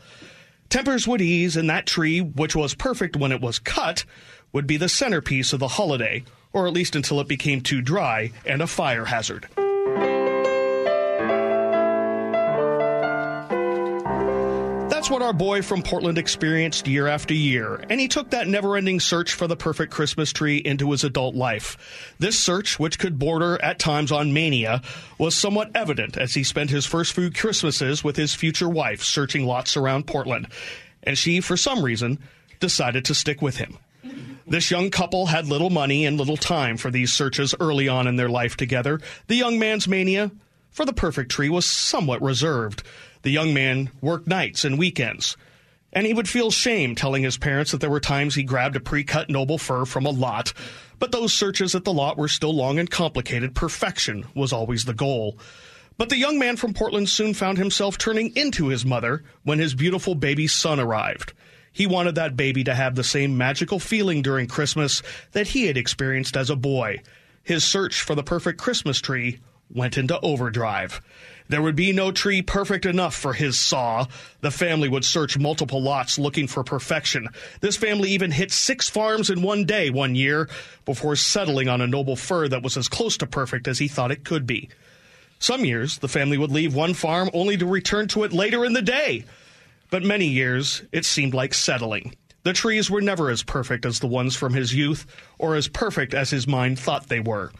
Tempers 0.69 1.07
would 1.07 1.21
ease, 1.21 1.57
and 1.57 1.69
that 1.69 1.85
tree, 1.85 2.21
which 2.21 2.55
was 2.55 2.75
perfect 2.75 3.15
when 3.15 3.31
it 3.31 3.41
was 3.41 3.59
cut, 3.59 4.05
would 4.53 4.67
be 4.67 4.77
the 4.77 4.89
centerpiece 4.89 5.53
of 5.53 5.59
the 5.59 5.67
holiday, 5.67 6.23
or 6.53 6.67
at 6.67 6.73
least 6.73 6.95
until 6.95 7.19
it 7.19 7.27
became 7.27 7.61
too 7.61 7.81
dry 7.81 8.31
and 8.45 8.61
a 8.61 8.67
fire 8.67 9.05
hazard. 9.05 9.47
What 15.09 15.23
our 15.23 15.33
boy 15.33 15.63
from 15.63 15.81
Portland 15.81 16.19
experienced 16.19 16.87
year 16.87 17.07
after 17.07 17.33
year, 17.33 17.83
and 17.89 17.99
he 17.99 18.07
took 18.07 18.29
that 18.29 18.47
never 18.47 18.77
ending 18.77 18.99
search 18.99 19.33
for 19.33 19.47
the 19.47 19.55
perfect 19.55 19.91
Christmas 19.91 20.31
tree 20.31 20.57
into 20.57 20.91
his 20.91 21.03
adult 21.03 21.33
life. 21.33 22.13
This 22.19 22.37
search, 22.37 22.77
which 22.77 22.99
could 22.99 23.17
border 23.17 23.59
at 23.63 23.79
times 23.79 24.11
on 24.11 24.33
mania, 24.33 24.83
was 25.17 25.35
somewhat 25.35 25.71
evident 25.73 26.15
as 26.15 26.35
he 26.35 26.43
spent 26.43 26.69
his 26.69 26.85
first 26.85 27.13
few 27.13 27.31
Christmases 27.31 28.03
with 28.03 28.17
his 28.17 28.35
future 28.35 28.69
wife 28.69 29.03
searching 29.03 29.47
lots 29.47 29.75
around 29.75 30.05
Portland, 30.05 30.47
and 31.01 31.17
she, 31.17 31.41
for 31.41 31.57
some 31.57 31.83
reason, 31.83 32.19
decided 32.59 33.03
to 33.05 33.15
stick 33.15 33.41
with 33.41 33.57
him. 33.57 33.79
This 34.45 34.69
young 34.69 34.91
couple 34.91 35.25
had 35.25 35.47
little 35.47 35.71
money 35.71 36.05
and 36.05 36.19
little 36.19 36.37
time 36.37 36.77
for 36.77 36.91
these 36.91 37.11
searches 37.11 37.55
early 37.59 37.87
on 37.87 38.05
in 38.05 38.15
their 38.15 38.29
life 38.29 38.55
together. 38.57 39.01
The 39.25 39.35
young 39.35 39.57
man's 39.57 39.87
mania 39.87 40.29
for 40.69 40.85
the 40.85 40.93
perfect 40.93 41.31
tree 41.31 41.49
was 41.49 41.65
somewhat 41.65 42.21
reserved. 42.21 42.83
The 43.21 43.31
young 43.31 43.53
man 43.53 43.91
worked 44.01 44.27
nights 44.27 44.63
and 44.63 44.79
weekends, 44.79 45.35
and 45.91 46.05
he 46.05 46.13
would 46.13 46.29
feel 46.29 46.51
shame 46.51 46.95
telling 46.95 47.23
his 47.23 47.37
parents 47.37 47.71
that 47.71 47.81
there 47.81 47.89
were 47.89 47.99
times 47.99 48.35
he 48.35 48.43
grabbed 48.43 48.75
a 48.75 48.79
pre 48.79 49.03
cut 49.03 49.29
noble 49.29 49.57
fir 49.57 49.85
from 49.85 50.05
a 50.05 50.11
lot. 50.11 50.53
But 50.99 51.11
those 51.11 51.33
searches 51.33 51.75
at 51.75 51.83
the 51.83 51.93
lot 51.93 52.17
were 52.17 52.27
still 52.27 52.53
long 52.53 52.79
and 52.79 52.89
complicated. 52.89 53.55
Perfection 53.55 54.25
was 54.35 54.53
always 54.53 54.85
the 54.85 54.93
goal. 54.93 55.37
But 55.97 56.09
the 56.09 56.17
young 56.17 56.39
man 56.39 56.55
from 56.55 56.73
Portland 56.73 57.09
soon 57.09 57.33
found 57.33 57.57
himself 57.57 57.97
turning 57.97 58.35
into 58.35 58.67
his 58.67 58.85
mother 58.85 59.23
when 59.43 59.59
his 59.59 59.73
beautiful 59.73 60.15
baby 60.15 60.47
son 60.47 60.79
arrived. 60.79 61.33
He 61.73 61.87
wanted 61.87 62.15
that 62.15 62.37
baby 62.37 62.63
to 62.63 62.75
have 62.75 62.95
the 62.95 63.03
same 63.03 63.37
magical 63.37 63.79
feeling 63.79 64.21
during 64.21 64.47
Christmas 64.47 65.01
that 65.33 65.49
he 65.49 65.65
had 65.67 65.77
experienced 65.77 66.37
as 66.37 66.49
a 66.49 66.55
boy. 66.55 67.01
His 67.43 67.63
search 67.63 68.01
for 68.01 68.15
the 68.15 68.23
perfect 68.23 68.59
Christmas 68.59 69.01
tree 69.01 69.39
went 69.73 69.97
into 69.97 70.19
overdrive. 70.21 71.01
There 71.49 71.61
would 71.63 71.75
be 71.75 71.93
no 71.93 72.11
tree 72.11 72.43
perfect 72.43 72.85
enough 72.85 73.15
for 73.15 73.33
his 73.33 73.57
saw. 73.57 74.05
The 74.41 74.51
family 74.51 74.87
would 74.87 75.03
search 75.03 75.37
multiple 75.37 75.81
lots 75.81 76.19
looking 76.19 76.47
for 76.47 76.63
perfection. 76.63 77.27
This 77.59 77.75
family 77.75 78.11
even 78.11 78.29
hit 78.29 78.51
six 78.51 78.87
farms 78.87 79.31
in 79.31 79.41
one 79.41 79.65
day 79.65 79.89
one 79.89 80.13
year 80.13 80.47
before 80.85 81.15
settling 81.15 81.67
on 81.67 81.81
a 81.81 81.87
noble 81.87 82.15
fir 82.15 82.47
that 82.47 82.61
was 82.61 82.77
as 82.77 82.87
close 82.87 83.17
to 83.17 83.27
perfect 83.27 83.67
as 83.67 83.79
he 83.79 83.87
thought 83.87 84.11
it 84.11 84.23
could 84.23 84.45
be. 84.45 84.69
Some 85.39 85.65
years, 85.65 85.97
the 85.97 86.07
family 86.07 86.37
would 86.37 86.51
leave 86.51 86.75
one 86.75 86.93
farm 86.93 87.31
only 87.33 87.57
to 87.57 87.65
return 87.65 88.07
to 88.09 88.25
it 88.25 88.33
later 88.33 88.63
in 88.63 88.73
the 88.73 88.81
day. 88.81 89.25
But 89.89 90.03
many 90.03 90.27
years, 90.27 90.83
it 90.91 91.03
seemed 91.03 91.33
like 91.33 91.55
settling. 91.55 92.15
The 92.43 92.53
trees 92.53 92.91
were 92.91 93.01
never 93.01 93.31
as 93.31 93.41
perfect 93.41 93.85
as 93.85 93.99
the 93.99 94.07
ones 94.07 94.35
from 94.35 94.53
his 94.53 94.73
youth, 94.73 95.05
or 95.39 95.55
as 95.55 95.67
perfect 95.67 96.13
as 96.13 96.29
his 96.29 96.47
mind 96.47 96.77
thought 96.77 97.07
they 97.07 97.19
were. 97.19 97.51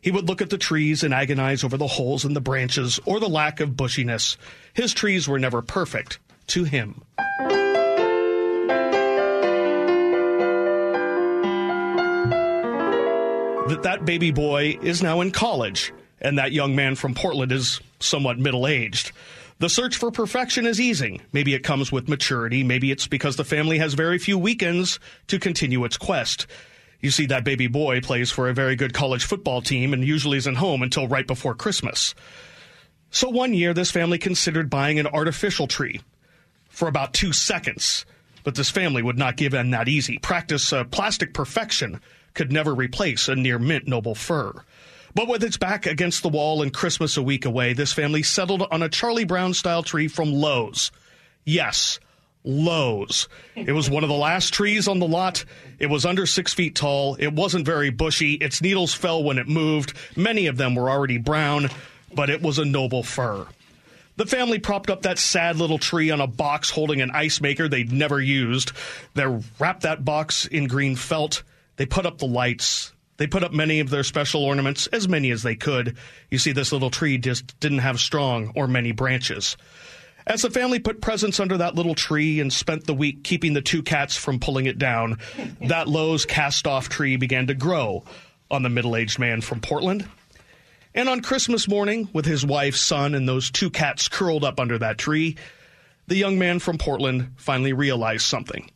He 0.00 0.10
would 0.10 0.28
look 0.28 0.40
at 0.40 0.50
the 0.50 0.58
trees 0.58 1.02
and 1.02 1.12
agonize 1.12 1.62
over 1.62 1.76
the 1.76 1.86
holes 1.86 2.24
in 2.24 2.32
the 2.32 2.40
branches 2.40 2.98
or 3.04 3.20
the 3.20 3.28
lack 3.28 3.60
of 3.60 3.70
bushiness. 3.70 4.36
His 4.72 4.94
trees 4.94 5.28
were 5.28 5.38
never 5.38 5.60
perfect 5.60 6.18
to 6.48 6.64
him. 6.64 7.02
That 13.68 13.82
that 13.82 14.04
baby 14.04 14.32
boy 14.32 14.78
is 14.82 15.02
now 15.02 15.20
in 15.20 15.30
college, 15.30 15.92
and 16.20 16.38
that 16.38 16.50
young 16.50 16.74
man 16.74 16.96
from 16.96 17.14
Portland 17.14 17.52
is 17.52 17.80
somewhat 18.00 18.38
middle 18.38 18.66
aged. 18.66 19.12
The 19.60 19.68
search 19.68 19.96
for 19.96 20.10
perfection 20.10 20.66
is 20.66 20.80
easing. 20.80 21.20
Maybe 21.32 21.54
it 21.54 21.62
comes 21.62 21.92
with 21.92 22.08
maturity. 22.08 22.64
Maybe 22.64 22.90
it's 22.90 23.06
because 23.06 23.36
the 23.36 23.44
family 23.44 23.76
has 23.78 23.92
very 23.92 24.18
few 24.18 24.38
weekends 24.38 24.98
to 25.28 25.38
continue 25.38 25.84
its 25.84 25.98
quest. 25.98 26.46
You 27.00 27.10
see, 27.10 27.26
that 27.26 27.44
baby 27.44 27.66
boy 27.66 28.00
plays 28.00 28.30
for 28.30 28.48
a 28.48 28.54
very 28.54 28.76
good 28.76 28.92
college 28.92 29.24
football 29.24 29.62
team 29.62 29.92
and 29.92 30.04
usually 30.04 30.38
isn't 30.38 30.56
home 30.56 30.82
until 30.82 31.08
right 31.08 31.26
before 31.26 31.54
Christmas. 31.54 32.14
So 33.10 33.28
one 33.28 33.54
year, 33.54 33.74
this 33.74 33.90
family 33.90 34.18
considered 34.18 34.70
buying 34.70 34.98
an 34.98 35.06
artificial 35.06 35.66
tree 35.66 36.00
for 36.68 36.88
about 36.88 37.14
two 37.14 37.32
seconds. 37.32 38.04
But 38.44 38.54
this 38.54 38.70
family 38.70 39.02
would 39.02 39.18
not 39.18 39.36
give 39.36 39.54
in 39.54 39.70
that 39.70 39.88
easy. 39.88 40.18
Practice 40.18 40.72
uh, 40.72 40.84
plastic 40.84 41.34
perfection 41.34 42.00
could 42.34 42.52
never 42.52 42.74
replace 42.74 43.28
a 43.28 43.34
near 43.34 43.58
mint 43.58 43.86
noble 43.86 44.14
fir. 44.14 44.52
But 45.14 45.28
with 45.28 45.42
its 45.42 45.56
back 45.56 45.86
against 45.86 46.22
the 46.22 46.28
wall 46.28 46.62
and 46.62 46.72
Christmas 46.72 47.16
a 47.16 47.22
week 47.22 47.44
away, 47.44 47.72
this 47.72 47.92
family 47.92 48.22
settled 48.22 48.62
on 48.70 48.82
a 48.82 48.88
Charlie 48.88 49.24
Brown 49.24 49.54
style 49.54 49.82
tree 49.82 50.06
from 50.08 50.32
Lowe's. 50.32 50.92
Yes, 51.44 51.98
Lowe's. 52.44 53.28
It 53.54 53.72
was 53.72 53.90
one 53.90 54.02
of 54.02 54.08
the 54.08 54.14
last 54.14 54.54
trees 54.54 54.88
on 54.88 54.98
the 54.98 55.06
lot. 55.06 55.44
It 55.78 55.86
was 55.86 56.06
under 56.06 56.26
six 56.26 56.54
feet 56.54 56.74
tall. 56.74 57.16
It 57.18 57.32
wasn't 57.32 57.66
very 57.66 57.90
bushy. 57.90 58.34
Its 58.34 58.62
needles 58.62 58.94
fell 58.94 59.22
when 59.22 59.38
it 59.38 59.48
moved. 59.48 59.92
Many 60.16 60.46
of 60.46 60.56
them 60.56 60.74
were 60.74 60.90
already 60.90 61.18
brown, 61.18 61.68
but 62.14 62.30
it 62.30 62.42
was 62.42 62.58
a 62.58 62.64
noble 62.64 63.02
fir. 63.02 63.46
The 64.16 64.26
family 64.26 64.58
propped 64.58 64.90
up 64.90 65.02
that 65.02 65.18
sad 65.18 65.56
little 65.56 65.78
tree 65.78 66.10
on 66.10 66.20
a 66.20 66.26
box 66.26 66.70
holding 66.70 67.00
an 67.00 67.10
ice 67.10 67.40
maker 67.40 67.68
they'd 67.68 67.92
never 67.92 68.20
used. 68.20 68.72
They 69.14 69.24
wrapped 69.58 69.82
that 69.82 70.04
box 70.04 70.46
in 70.46 70.66
green 70.66 70.96
felt. 70.96 71.42
They 71.76 71.86
put 71.86 72.04
up 72.04 72.18
the 72.18 72.26
lights. 72.26 72.92
They 73.16 73.26
put 73.26 73.44
up 73.44 73.52
many 73.52 73.80
of 73.80 73.90
their 73.90 74.02
special 74.02 74.44
ornaments, 74.44 74.86
as 74.88 75.08
many 75.08 75.30
as 75.30 75.42
they 75.42 75.54
could. 75.54 75.96
You 76.30 76.38
see, 76.38 76.52
this 76.52 76.72
little 76.72 76.90
tree 76.90 77.18
just 77.18 77.58
didn't 77.60 77.78
have 77.78 78.00
strong 78.00 78.52
or 78.54 78.66
many 78.66 78.92
branches. 78.92 79.56
As 80.26 80.42
the 80.42 80.50
family 80.50 80.78
put 80.78 81.00
presents 81.00 81.40
under 81.40 81.56
that 81.58 81.74
little 81.74 81.94
tree 81.94 82.40
and 82.40 82.52
spent 82.52 82.86
the 82.86 82.94
week 82.94 83.24
keeping 83.24 83.52
the 83.52 83.62
two 83.62 83.82
cats 83.82 84.16
from 84.16 84.38
pulling 84.38 84.66
it 84.66 84.78
down, 84.78 85.18
that 85.62 85.88
Lowe's 85.88 86.24
cast 86.24 86.66
off 86.66 86.88
tree 86.88 87.16
began 87.16 87.46
to 87.46 87.54
grow 87.54 88.04
on 88.50 88.62
the 88.62 88.68
middle 88.68 88.96
aged 88.96 89.18
man 89.18 89.40
from 89.40 89.60
Portland. 89.60 90.08
And 90.94 91.08
on 91.08 91.22
Christmas 91.22 91.68
morning, 91.68 92.08
with 92.12 92.26
his 92.26 92.44
wife, 92.44 92.76
son, 92.76 93.14
and 93.14 93.28
those 93.28 93.50
two 93.50 93.70
cats 93.70 94.08
curled 94.08 94.44
up 94.44 94.58
under 94.58 94.78
that 94.78 94.98
tree, 94.98 95.36
the 96.08 96.16
young 96.16 96.38
man 96.38 96.58
from 96.58 96.78
Portland 96.78 97.32
finally 97.36 97.72
realized 97.72 98.24
something. 98.24 98.68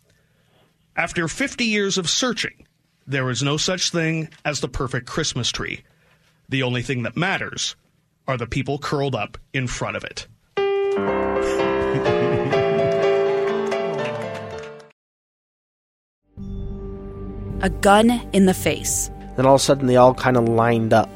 After 0.96 1.26
50 1.26 1.64
years 1.64 1.98
of 1.98 2.08
searching, 2.08 2.66
there 3.06 3.28
is 3.30 3.42
no 3.42 3.56
such 3.56 3.90
thing 3.90 4.28
as 4.44 4.60
the 4.60 4.68
perfect 4.68 5.08
Christmas 5.08 5.50
tree. 5.50 5.82
The 6.48 6.62
only 6.62 6.82
thing 6.82 7.02
that 7.02 7.16
matters 7.16 7.74
are 8.28 8.36
the 8.36 8.46
people 8.46 8.78
curled 8.78 9.16
up 9.16 9.36
in 9.52 9.66
front 9.66 9.96
of 9.96 10.04
it. 10.04 10.28
A 17.64 17.70
gun 17.70 18.10
in 18.32 18.46
the 18.46 18.54
face. 18.54 19.10
Then 19.36 19.46
all 19.46 19.54
of 19.54 19.60
a 19.60 19.64
sudden, 19.64 19.86
they 19.86 19.96
all 19.96 20.14
kind 20.14 20.36
of 20.36 20.48
lined 20.48 20.92
up. 20.92 21.10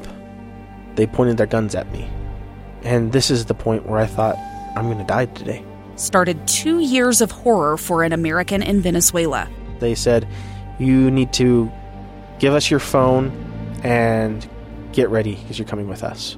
They 0.95 1.05
pointed 1.07 1.37
their 1.37 1.45
guns 1.45 1.75
at 1.75 1.91
me. 1.91 2.09
And 2.81 3.11
this 3.11 3.29
is 3.29 3.45
the 3.45 3.53
point 3.53 3.87
where 3.87 3.99
I 3.99 4.05
thought, 4.05 4.35
I'm 4.75 4.85
going 4.85 4.97
to 4.97 5.03
die 5.03 5.27
today. 5.27 5.63
Started 5.95 6.47
two 6.47 6.79
years 6.79 7.21
of 7.21 7.31
horror 7.31 7.77
for 7.77 8.03
an 8.03 8.13
American 8.13 8.63
in 8.63 8.81
Venezuela. 8.81 9.47
They 9.79 9.95
said, 9.95 10.27
You 10.79 11.11
need 11.11 11.33
to 11.33 11.71
give 12.39 12.53
us 12.53 12.71
your 12.71 12.79
phone 12.79 13.31
and 13.83 14.47
get 14.91 15.09
ready 15.09 15.35
because 15.35 15.59
you're 15.59 15.67
coming 15.67 15.87
with 15.87 16.03
us. 16.03 16.37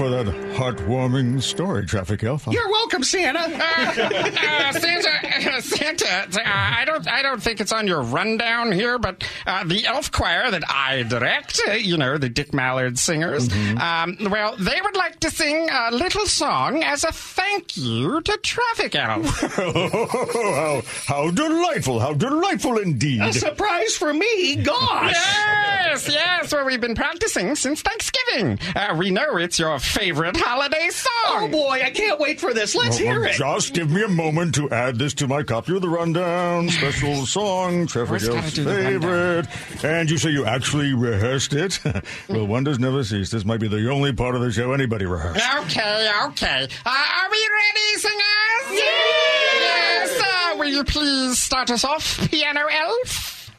For 0.00 0.08
that 0.08 0.24
heartwarming 0.56 1.42
story, 1.42 1.84
Traffic 1.84 2.24
Elf. 2.24 2.46
You're 2.50 2.70
welcome, 2.70 3.04
Santa. 3.04 3.40
Uh, 4.50 4.72
Santa, 4.72 5.10
uh, 5.50 5.60
Santa. 5.60 6.06
Uh, 6.06 6.42
I 6.44 6.84
don't, 6.86 7.06
I 7.08 7.22
don't 7.22 7.42
think 7.42 7.60
it's 7.60 7.72
on 7.72 7.86
your 7.86 8.02
rundown 8.02 8.72
here, 8.72 8.98
but 8.98 9.24
uh, 9.46 9.64
the 9.64 9.84
elf 9.86 10.10
choir 10.10 10.50
that 10.50 10.62
I 10.68 11.02
direct, 11.02 11.60
uh, 11.68 11.72
you 11.72 11.96
know, 11.96 12.18
the 12.18 12.28
Dick 12.28 12.54
Mallard 12.54 12.98
singers. 12.98 13.52
Um, 13.52 14.16
well, 14.30 14.56
they 14.56 14.80
would 14.80 14.96
like 14.96 15.20
to 15.20 15.30
sing 15.30 15.68
a 15.70 15.90
little 15.90 16.26
song 16.26 16.82
as 16.82 17.04
a 17.04 17.12
thank 17.12 17.76
you 17.76 18.20
to 18.22 18.38
Traffic 18.38 18.94
Elf. 18.94 19.40
how, 19.56 20.82
how 21.06 21.30
delightful! 21.30 22.00
How 22.00 22.14
delightful 22.14 22.78
indeed! 22.78 23.22
A 23.22 23.32
surprise 23.32 23.96
for 23.96 24.14
me, 24.14 24.56
gosh! 24.56 25.16
Yes, 25.90 26.08
yes. 26.08 26.52
Well, 26.52 26.66
we've 26.66 26.80
been 26.80 26.94
practicing 26.94 27.56
since 27.56 27.82
Thanksgiving. 27.82 28.60
Uh, 28.76 28.94
we 28.96 29.10
know 29.10 29.38
it's 29.38 29.58
your 29.58 29.76
favorite 29.90 30.36
holiday 30.36 30.88
song. 30.90 31.10
Oh 31.26 31.48
boy, 31.48 31.80
I 31.84 31.90
can't 31.90 32.18
wait 32.18 32.40
for 32.40 32.54
this. 32.54 32.74
Let's 32.74 32.98
Well, 32.98 33.08
hear 33.08 33.20
well, 33.20 33.30
it. 33.30 33.34
Just 33.34 33.74
give 33.74 33.90
me 33.90 34.02
a 34.02 34.08
moment 34.08 34.54
to 34.56 34.70
add 34.70 34.96
this 34.98 35.12
to 35.14 35.26
my 35.28 35.42
copy 35.42 35.74
of 35.76 35.82
the 35.82 35.88
rundown. 35.88 36.68
Special 36.70 37.26
song, 37.26 37.86
Trevor 37.86 38.08
Always 38.14 38.28
gotta 38.28 38.38
Elf's 38.40 38.54
do 38.54 38.64
the 38.64 38.74
favorite. 38.74 39.84
And 39.84 40.10
you 40.10 40.18
say 40.18 40.30
you 40.30 40.44
actually 40.46 40.94
rehearsed 40.94 41.52
it? 41.52 41.80
well, 42.28 42.46
wonders 42.46 42.78
never 42.78 43.02
cease. 43.04 43.30
This 43.30 43.44
might 43.44 43.60
be 43.60 43.68
the 43.68 43.90
only 43.90 44.12
part 44.12 44.34
of 44.34 44.40
the 44.40 44.50
show 44.52 44.72
anybody 44.72 45.06
rehearsed. 45.06 45.44
Okay, 45.60 46.10
okay. 46.26 46.68
Uh, 46.86 46.90
are 46.90 47.30
we 47.30 47.48
ready, 47.52 47.98
singers? 47.98 48.70
Yes! 48.70 50.20
Uh, 50.22 50.56
will 50.58 50.68
you 50.68 50.84
please 50.84 51.38
start 51.38 51.70
us 51.70 51.84
off, 51.84 52.28
Piano 52.30 52.60
Elf? 52.70 53.50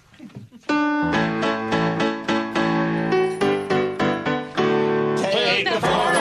Take 5.18 5.66
the 5.66 5.72
405 5.80 6.21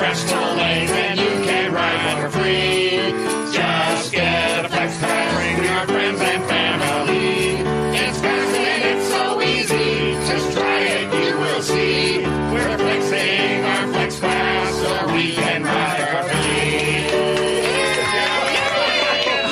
Express 0.00 0.30
toll 0.32 0.54
lanes 0.56 0.90
and 0.90 1.20
you 1.20 1.28
can 1.44 1.74
ride 1.74 2.22
for 2.22 2.30
free. 2.38 3.12
Just 3.52 4.10
get 4.10 4.64
a 4.64 4.68
flex 4.70 4.96
pass, 4.96 5.34
bring 5.36 5.62
your 5.62 5.86
friends 5.88 6.20
and 6.22 6.44
family. 6.44 7.60
It's 7.98 8.18
fast 8.18 8.56
and 8.56 8.82
it's 8.96 9.08
so 9.10 9.42
easy. 9.42 10.14
Just 10.26 10.56
try 10.56 10.80
it, 10.80 11.12
you 11.12 11.36
will 11.36 11.60
see. 11.60 12.18
We're 12.24 12.78
flexing 12.78 13.64
our 13.66 13.88
flex 13.92 14.20
pass 14.20 14.74
so 14.78 15.14
we 15.14 15.34
can 15.34 15.64
ride 15.64 16.08
for 16.08 16.22
free. 16.30 17.04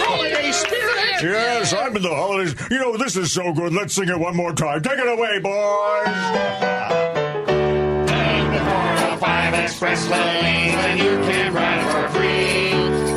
Holiday 0.00 0.50
spirit. 0.52 1.22
Yes, 1.24 1.74
I'm 1.74 1.94
in 1.94 2.02
the 2.02 2.08
holidays. 2.08 2.54
You 2.70 2.78
know, 2.78 2.96
this 2.96 3.16
is 3.18 3.30
so 3.32 3.52
good. 3.52 3.74
Let's 3.74 3.92
sing 3.92 4.08
it 4.08 4.18
one 4.18 4.34
more 4.34 4.54
time. 4.54 4.80
Take 4.82 4.98
it 4.98 5.08
away, 5.08 5.40
boys. 5.40 7.37
Take 9.68 9.80
the 9.80 9.86
405 9.86 9.98
Express 9.98 10.08
lanes 10.08 10.74
and 10.74 10.98
you 10.98 11.18
can 11.30 11.52
ride 11.52 11.84
for 11.92 12.08
free. 12.16 12.70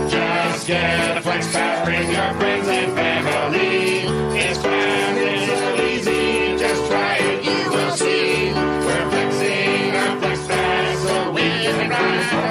Just 0.10 0.68
get 0.68 1.18
a 1.18 1.22
flex 1.22 1.48
pass, 1.52 1.86
bring 1.86 2.12
your 2.12 2.34
friends 2.34 2.68
and 2.68 2.94
family. 2.94 4.02
It's 4.38 4.60
fast 4.60 5.18
and 5.18 5.50
so 5.50 5.76
easy, 5.84 6.58
just 6.58 6.92
try 6.92 7.16
it, 7.16 7.46
you 7.46 7.70
will 7.70 7.92
see. 7.92 8.52
We're 8.52 9.10
flexing 9.12 9.96
our 9.96 10.20
flex 10.20 10.48
pass 10.48 11.00
so 11.04 11.32
we 11.32 11.42
can 11.42 11.90
ride 11.90 12.26
for 12.32 12.48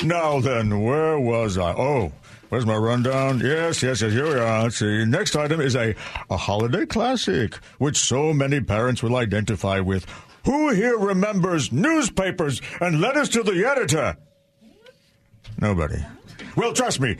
free. 0.00 0.08
Now 0.08 0.40
then, 0.40 0.82
where 0.82 1.18
was 1.20 1.58
I? 1.58 1.72
Oh, 1.74 2.12
where's 2.48 2.66
my 2.66 2.76
rundown? 2.76 3.40
Yes, 3.40 3.82
yes, 3.82 4.02
yes, 4.02 4.12
here 4.12 4.24
we 4.26 4.40
are. 4.40 4.64
Let's 4.64 4.76
see. 4.76 5.04
Next 5.04 5.36
item 5.36 5.60
is 5.60 5.74
a, 5.76 5.94
a 6.30 6.36
holiday 6.36 6.86
classic, 6.86 7.54
which 7.78 7.96
so 7.96 8.32
many 8.32 8.60
parents 8.60 9.02
will 9.02 9.16
identify 9.16 9.80
with. 9.80 10.06
Who 10.44 10.72
here 10.72 10.96
remembers 10.96 11.72
newspapers 11.72 12.62
and 12.80 13.00
letters 13.00 13.28
to 13.30 13.42
the 13.42 13.64
editor? 13.64 14.16
Nobody. 15.60 16.04
Well, 16.56 16.72
trust 16.72 17.00
me, 17.00 17.16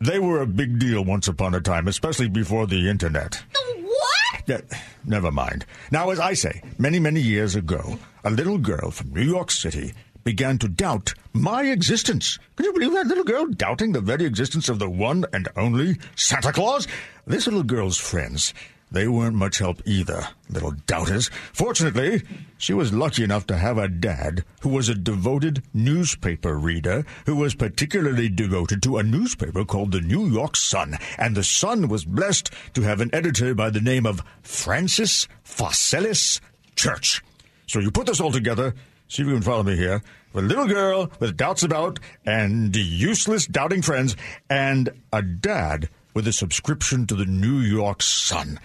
they 0.00 0.18
were 0.18 0.40
a 0.40 0.46
big 0.46 0.78
deal 0.78 1.04
once 1.04 1.28
upon 1.28 1.54
a 1.54 1.60
time, 1.60 1.86
especially 1.86 2.28
before 2.28 2.66
the 2.66 2.88
internet. 2.88 3.42
The 3.52 3.82
what? 3.82 4.42
Yeah, 4.46 4.60
never 5.04 5.30
mind. 5.30 5.66
Now, 5.90 6.10
as 6.10 6.18
I 6.18 6.34
say, 6.34 6.62
many, 6.78 6.98
many 6.98 7.20
years 7.20 7.54
ago, 7.56 7.98
a 8.24 8.30
little 8.30 8.58
girl 8.58 8.90
from 8.90 9.12
New 9.12 9.22
York 9.22 9.50
City 9.50 9.92
began 10.24 10.58
to 10.58 10.68
doubt 10.68 11.14
my 11.32 11.64
existence. 11.64 12.38
Can 12.56 12.66
you 12.66 12.72
believe 12.72 12.92
that 12.92 13.06
little 13.06 13.24
girl 13.24 13.46
doubting 13.46 13.92
the 13.92 14.00
very 14.00 14.24
existence 14.24 14.68
of 14.68 14.78
the 14.78 14.88
one 14.90 15.24
and 15.32 15.48
only 15.56 15.96
Santa 16.16 16.52
Claus? 16.52 16.86
This 17.26 17.46
little 17.46 17.62
girl's 17.62 17.98
friends, 17.98 18.52
they 18.90 19.08
weren't 19.08 19.36
much 19.36 19.58
help 19.58 19.80
either, 19.86 20.28
little 20.50 20.72
doubters. 20.86 21.30
Fortunately, 21.52 22.22
she 22.58 22.74
was 22.74 22.92
lucky 22.92 23.24
enough 23.24 23.46
to 23.46 23.56
have 23.56 23.78
a 23.78 23.88
dad 23.88 24.44
who 24.60 24.68
was 24.68 24.88
a 24.88 24.94
devoted 24.94 25.62
newspaper 25.72 26.58
reader 26.58 27.06
who 27.24 27.36
was 27.36 27.54
particularly 27.54 28.28
devoted 28.28 28.82
to 28.82 28.98
a 28.98 29.02
newspaper 29.02 29.64
called 29.64 29.92
the 29.92 30.00
New 30.00 30.26
York 30.26 30.56
Sun. 30.56 30.98
And 31.16 31.34
the 31.34 31.42
Sun 31.42 31.88
was 31.88 32.04
blessed 32.04 32.50
to 32.74 32.82
have 32.82 33.00
an 33.00 33.10
editor 33.14 33.54
by 33.54 33.70
the 33.70 33.80
name 33.80 34.04
of 34.04 34.22
Francis 34.42 35.26
Pharcellus 35.42 36.40
Church. 36.76 37.22
So 37.66 37.78
you 37.78 37.90
put 37.90 38.06
this 38.06 38.20
all 38.20 38.32
together, 38.32 38.74
see 39.12 39.22
if 39.22 39.28
you 39.28 39.34
can 39.34 39.42
follow 39.42 39.62
me 39.62 39.76
here. 39.76 40.02
A 40.34 40.40
little 40.40 40.66
girl 40.66 41.10
with 41.20 41.36
doubts 41.36 41.62
about 41.62 42.00
and 42.24 42.74
useless 42.74 43.46
doubting 43.46 43.82
friends, 43.82 44.16
and 44.48 44.88
a 45.12 45.20
dad 45.20 45.90
with 46.14 46.26
a 46.26 46.32
subscription 46.32 47.06
to 47.06 47.14
the 47.14 47.26
New 47.26 47.58
York 47.58 48.00
Sun. 48.02 48.58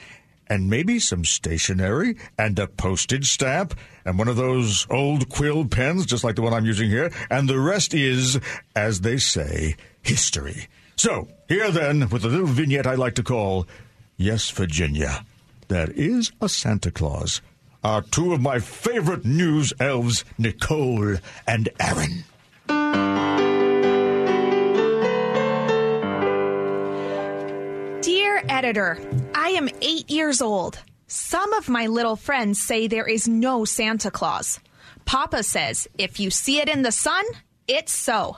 And 0.49 0.69
maybe 0.69 0.99
some 0.99 1.25
stationery 1.25 2.15
and 2.39 2.57
a 2.57 2.67
postage 2.67 3.29
stamp 3.29 3.77
and 4.05 4.17
one 4.17 4.29
of 4.29 4.37
those 4.37 4.87
old 4.89 5.27
quill 5.27 5.65
pens, 5.65 6.05
just 6.05 6.23
like 6.23 6.37
the 6.37 6.41
one 6.41 6.53
I'm 6.53 6.65
using 6.65 6.89
here. 6.89 7.11
And 7.29 7.49
the 7.49 7.59
rest 7.59 7.93
is, 7.93 8.39
as 8.73 9.01
they 9.01 9.17
say, 9.17 9.75
history. 10.01 10.69
So, 10.95 11.27
here 11.49 11.69
then, 11.69 12.07
with 12.07 12.23
a 12.23 12.29
little 12.29 12.47
vignette 12.47 12.87
I 12.87 12.95
like 12.95 13.15
to 13.15 13.23
call 13.23 13.67
Yes, 14.15 14.49
Virginia. 14.49 15.25
There 15.67 15.91
is 15.91 16.31
a 16.39 16.47
Santa 16.47 16.91
Claus 16.91 17.41
are 17.83 18.01
two 18.01 18.33
of 18.33 18.41
my 18.41 18.59
favorite 18.59 19.25
news 19.25 19.73
elves, 19.79 20.25
Nicole 20.37 21.17
and 21.47 21.69
Aaron. 21.79 22.23
Dear 28.01 28.43
editor, 28.49 28.99
I 29.33 29.49
am 29.49 29.69
eight 29.81 30.09
years 30.09 30.41
old. 30.41 30.79
Some 31.07 31.53
of 31.53 31.69
my 31.69 31.87
little 31.87 32.15
friends 32.15 32.61
say 32.61 32.87
there 32.87 33.07
is 33.07 33.27
no 33.27 33.65
Santa 33.65 34.11
Claus. 34.11 34.59
Papa 35.05 35.43
says 35.43 35.87
if 35.97 36.19
you 36.19 36.29
see 36.29 36.59
it 36.59 36.69
in 36.69 36.81
the 36.81 36.91
sun, 36.91 37.23
it's 37.67 37.97
so. 37.97 38.37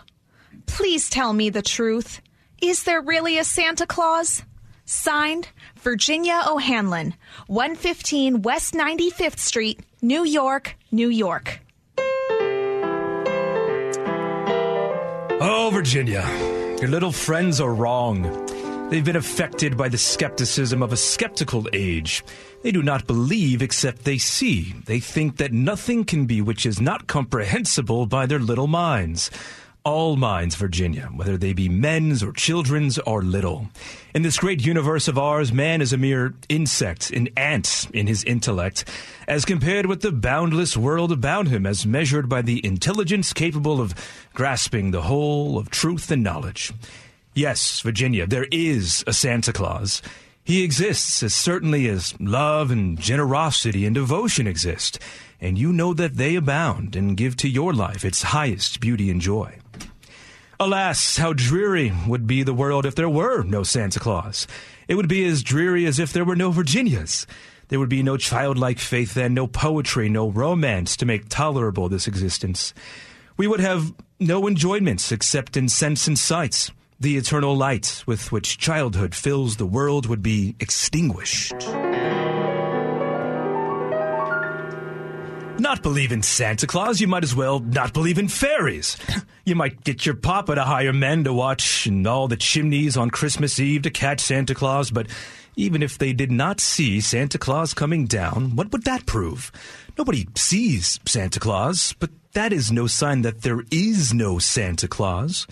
Please 0.66 1.10
tell 1.10 1.34
me 1.34 1.50
the 1.50 1.62
truth. 1.62 2.22
Is 2.62 2.84
there 2.84 3.02
really 3.02 3.38
a 3.38 3.44
Santa 3.44 3.88
Claus? 3.88 4.44
Signed, 4.92 5.50
Virginia 5.82 6.42
O'Hanlon, 6.48 7.14
115 7.46 8.42
West 8.42 8.74
95th 8.74 9.38
Street, 9.38 9.82
New 10.02 10.26
York, 10.26 10.76
New 10.92 11.10
York. 11.10 11.60
Oh, 15.40 15.70
Virginia, 15.72 16.28
your 16.80 16.90
little 16.90 17.12
friends 17.12 17.62
are 17.62 17.72
wrong. 17.72 18.24
They've 18.90 19.06
been 19.06 19.16
affected 19.16 19.78
by 19.78 19.90
the 19.90 19.98
skepticism 20.00 20.82
of 20.82 20.92
a 20.92 20.98
skeptical 20.98 21.68
age. 21.72 22.24
They 22.64 22.72
do 22.72 22.82
not 22.82 23.06
believe 23.06 23.62
except 23.62 24.06
they 24.06 24.18
see. 24.18 24.74
They 24.88 25.00
think 25.00 25.38
that 25.38 25.54
nothing 25.54 26.04
can 26.04 26.26
be 26.26 26.42
which 26.42 26.66
is 26.66 26.82
not 26.82 27.06
comprehensible 27.06 28.08
by 28.08 28.26
their 28.26 28.40
little 28.40 28.66
minds. 28.66 29.30
All 29.86 30.18
minds, 30.18 30.56
Virginia, 30.56 31.10
whether 31.16 31.38
they 31.38 31.54
be 31.54 31.70
men's 31.70 32.22
or 32.22 32.34
children's 32.34 33.00
or 33.00 33.22
little. 33.24 33.70
In 34.14 34.24
this 34.24 34.38
great 34.38 34.64
universe 34.64 35.08
of 35.08 35.18
ours, 35.18 35.54
man 35.54 35.82
is 35.82 35.94
a 35.94 35.98
mere 35.98 36.34
insect, 36.50 37.12
an 37.12 37.30
ant 37.38 37.88
in 37.94 38.06
his 38.06 38.26
intellect, 38.26 38.84
as 39.26 39.46
compared 39.46 39.86
with 39.86 40.02
the 40.02 40.12
boundless 40.12 40.76
world 40.76 41.14
about 41.14 41.48
him, 41.48 41.66
as 41.66 41.86
measured 41.86 42.28
by 42.28 42.42
the 42.42 42.64
intelligence 42.66 43.32
capable 43.32 43.80
of 43.80 43.96
grasping 44.34 44.92
the 44.92 45.04
whole 45.04 45.58
of 45.58 45.70
truth 45.70 46.12
and 46.12 46.24
knowledge. 46.24 46.74
Yes, 47.34 47.80
Virginia, 47.80 48.28
there 48.28 48.48
is 48.52 49.06
a 49.08 49.14
Santa 49.14 49.54
Claus. 49.54 50.02
He 50.44 50.62
exists 50.64 51.24
as 51.24 51.34
certainly 51.34 51.88
as 51.88 52.20
love 52.20 52.70
and 52.70 53.00
generosity 53.00 53.86
and 53.86 53.96
devotion 53.96 54.46
exist, 54.46 55.00
and 55.40 55.58
you 55.58 55.72
know 55.72 55.94
that 55.94 56.18
they 56.18 56.36
abound 56.36 56.98
and 56.98 57.16
give 57.16 57.38
to 57.38 57.48
your 57.48 57.72
life 57.72 58.04
its 58.04 58.24
highest 58.24 58.82
beauty 58.82 59.10
and 59.10 59.22
joy. 59.22 59.58
Alas, 60.62 61.16
how 61.16 61.32
dreary 61.32 61.94
would 62.06 62.28
be 62.28 62.44
the 62.44 62.54
world 62.54 62.86
if 62.86 62.94
there 62.94 63.08
were 63.08 63.44
no 63.44 63.64
Santa 63.64 63.98
Claus. 63.98 64.46
It 64.90 64.96
would 64.96 65.08
be 65.08 65.24
as 65.24 65.42
dreary 65.42 65.86
as 65.86 66.00
if 66.00 66.12
there 66.12 66.26
were 66.26 66.36
no 66.36 66.52
Virginias. 66.52 67.26
There 67.70 67.80
would 67.80 67.88
be 67.88 68.04
no 68.04 68.18
childlike 68.18 68.78
faith 68.78 69.14
then, 69.14 69.34
no 69.34 69.48
poetry, 69.48 70.10
no 70.10 70.30
romance 70.30 70.98
to 70.98 71.06
make 71.06 71.30
tolerable 71.30 71.88
this 71.88 72.08
existence. 72.08 72.74
We 73.38 73.48
would 73.48 73.62
have 73.62 73.94
no 74.20 74.50
enjoyments 74.50 75.14
except 75.14 75.56
in 75.56 75.70
sense 75.70 76.08
and 76.08 76.20
sights. 76.20 76.72
The 77.00 77.16
eternal 77.16 77.56
light 77.56 78.04
with 78.06 78.34
which 78.34 78.58
childhood 78.58 79.16
fills 79.16 79.56
the 79.56 79.66
world 79.66 80.08
would 80.08 80.22
be 80.22 80.58
extinguished. 80.60 81.54
Not 85.60 85.84
believe 85.84 86.14
in 86.14 86.24
Santa 86.24 86.66
Claus, 86.66 87.02
you 87.02 87.08
might 87.08 87.24
as 87.24 87.36
well 87.36 87.60
not 87.60 87.94
believe 87.94 88.18
in 88.18 88.28
fairies. 88.28 88.98
You 89.46 89.56
might 89.56 89.84
get 89.84 90.06
your 90.06 90.14
papa 90.14 90.54
to 90.54 90.64
hire 90.64 90.94
men 90.94 91.24
to 91.24 91.34
watch 91.34 91.88
in 91.88 92.06
all 92.06 92.28
the 92.28 92.38
chimneys 92.38 92.96
on 92.96 93.10
Christmas 93.10 93.60
Eve 93.60 93.82
to 93.82 93.90
catch 93.90 94.20
Santa 94.20 94.54
Claus, 94.54 94.92
but 94.92 95.08
even 95.56 95.82
if 95.82 95.98
they 95.98 96.14
did 96.14 96.32
not 96.32 96.62
see 96.62 97.02
Santa 97.02 97.40
Claus 97.40 97.74
coming 97.74 98.06
down, 98.06 98.56
what 98.56 98.72
would 98.72 98.84
that 98.84 99.08
prove? 99.08 99.52
Nobody 99.98 100.28
sees 100.36 101.00
Santa 101.08 101.40
Claus, 101.40 101.96
but 102.00 102.12
that 102.34 102.54
is 102.54 102.72
no 102.72 102.86
sign 102.86 103.24
that 103.24 103.42
there 103.42 103.64
is 103.72 104.14
no 104.14 104.38
Santa 104.38 104.88
Claus. 104.88 105.48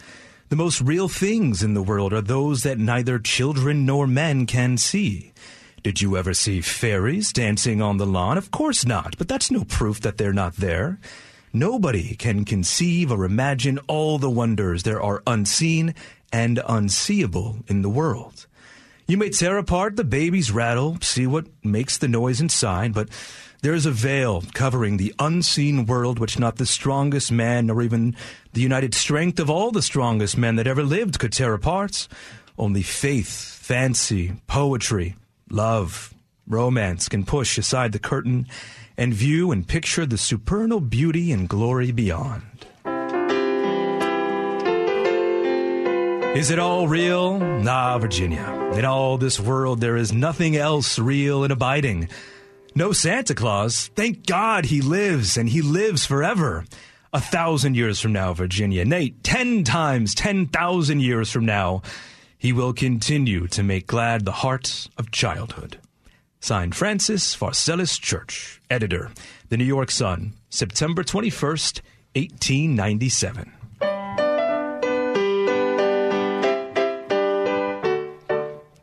The 0.50 0.56
most 0.56 0.80
real 0.80 1.10
things 1.10 1.64
in 1.64 1.74
the 1.74 1.82
world 1.82 2.14
are 2.14 2.22
those 2.22 2.62
that 2.64 2.78
neither 2.78 3.18
children 3.18 3.86
nor 3.88 4.06
men 4.06 4.46
can 4.46 4.78
see. 4.78 5.34
Did 5.84 6.02
you 6.02 6.18
ever 6.18 6.34
see 6.34 6.62
fairies 6.62 7.32
dancing 7.32 7.82
on 7.82 7.98
the 7.98 8.06
lawn? 8.06 8.38
Of 8.38 8.52
course 8.52 8.86
not, 8.86 9.18
but 9.18 9.28
that's 9.28 9.52
no 9.52 9.64
proof 9.64 10.02
that 10.02 10.18
they're 10.18 10.34
not 10.34 10.56
there. 10.56 11.00
Nobody 11.54 12.16
can 12.16 12.46
conceive 12.46 13.12
or 13.12 13.24
imagine 13.24 13.80
all 13.88 14.18
the 14.18 14.30
wonders 14.30 14.84
there 14.84 15.02
are 15.02 15.24
unseen 15.26 15.96
and 16.32 16.62
unseeable 16.68 17.60
in 17.68 17.82
the 17.82 17.90
world. 17.90 18.48
You 19.08 19.18
may 19.18 19.30
tear 19.30 19.58
apart 19.58 19.96
the 19.96 20.04
baby's 20.04 20.52
rattle, 20.52 20.98
see 21.02 21.26
what 21.26 21.48
makes 21.64 21.98
the 21.98 22.10
noise 22.10 22.42
inside, 22.42 22.94
but 22.94 23.08
there 23.62 23.74
is 23.74 23.86
a 23.86 23.92
veil 23.92 24.44
covering 24.54 24.98
the 24.98 25.16
unseen 25.20 25.86
world 25.86 26.20
which 26.20 26.38
not 26.38 26.58
the 26.58 26.66
strongest 26.66 27.32
man 27.32 27.68
nor 27.68 27.82
even 27.82 28.16
the 28.54 28.62
united 28.62 28.94
strength 28.94 29.40
of 29.40 29.50
all 29.50 29.72
the 29.72 29.82
strongest 29.82 30.38
men 30.38 30.58
that 30.58 30.68
ever 30.68 30.84
lived 30.84 31.20
could 31.20 31.32
tear 31.32 31.54
apart. 31.54 32.08
Only 32.58 32.84
faith, 32.84 33.30
fancy, 33.62 34.34
poetry, 34.48 35.16
love, 35.50 36.14
romance 36.48 37.10
can 37.10 37.26
push 37.26 37.58
aside 37.58 37.92
the 37.92 38.00
curtain 38.00 38.48
and 38.98 39.14
view 39.14 39.52
and 39.52 39.68
picture 39.68 40.06
the 40.06 40.18
supernal 40.18 40.80
beauty 40.80 41.32
and 41.32 41.48
glory 41.48 41.92
beyond. 41.92 42.44
Is 46.36 46.52
it 46.52 46.60
all 46.60 46.88
real? 46.88 47.40
Nah, 47.40 47.98
Virginia. 47.98 48.72
In 48.76 48.86
all 48.86 49.18
this 49.18 49.40
world, 49.40 49.82
there 49.82 49.98
is 49.98 50.14
nothing 50.14 50.56
else 50.56 51.00
real 51.00 51.44
and 51.44 51.52
abiding. 51.52 52.10
No 52.76 52.92
Santa 52.92 53.34
Claus. 53.34 53.90
Thank 53.96 54.28
God 54.28 54.66
he 54.66 54.82
lives, 54.82 55.36
and 55.36 55.50
he 55.50 55.64
lives 55.64 56.06
forever. 56.06 56.64
A 57.12 57.20
thousand 57.20 57.76
years 57.76 58.00
from 58.00 58.14
now, 58.14 58.34
Virginia, 58.34 58.86
nay, 58.86 59.16
ten 59.24 59.64
times, 59.64 60.14
ten 60.14 60.46
thousand 60.46 61.00
years 61.00 61.32
from 61.32 61.46
now, 61.46 61.82
he 62.38 62.54
will 62.54 62.74
continue 62.74 63.48
to 63.48 63.64
make 63.64 63.88
glad 63.88 64.26
the 64.26 64.32
heart 64.32 64.88
of 64.98 65.12
childhood. 65.12 65.80
Signed 66.40 66.76
Francis 66.76 67.36
Pharcellus 67.36 68.00
Church, 68.00 68.62
editor, 68.70 69.12
The 69.50 69.58
New 69.58 69.64
York 69.66 69.90
Sun, 69.90 70.34
September 70.50 71.04
21st, 71.04 71.82
1897. 72.16 73.54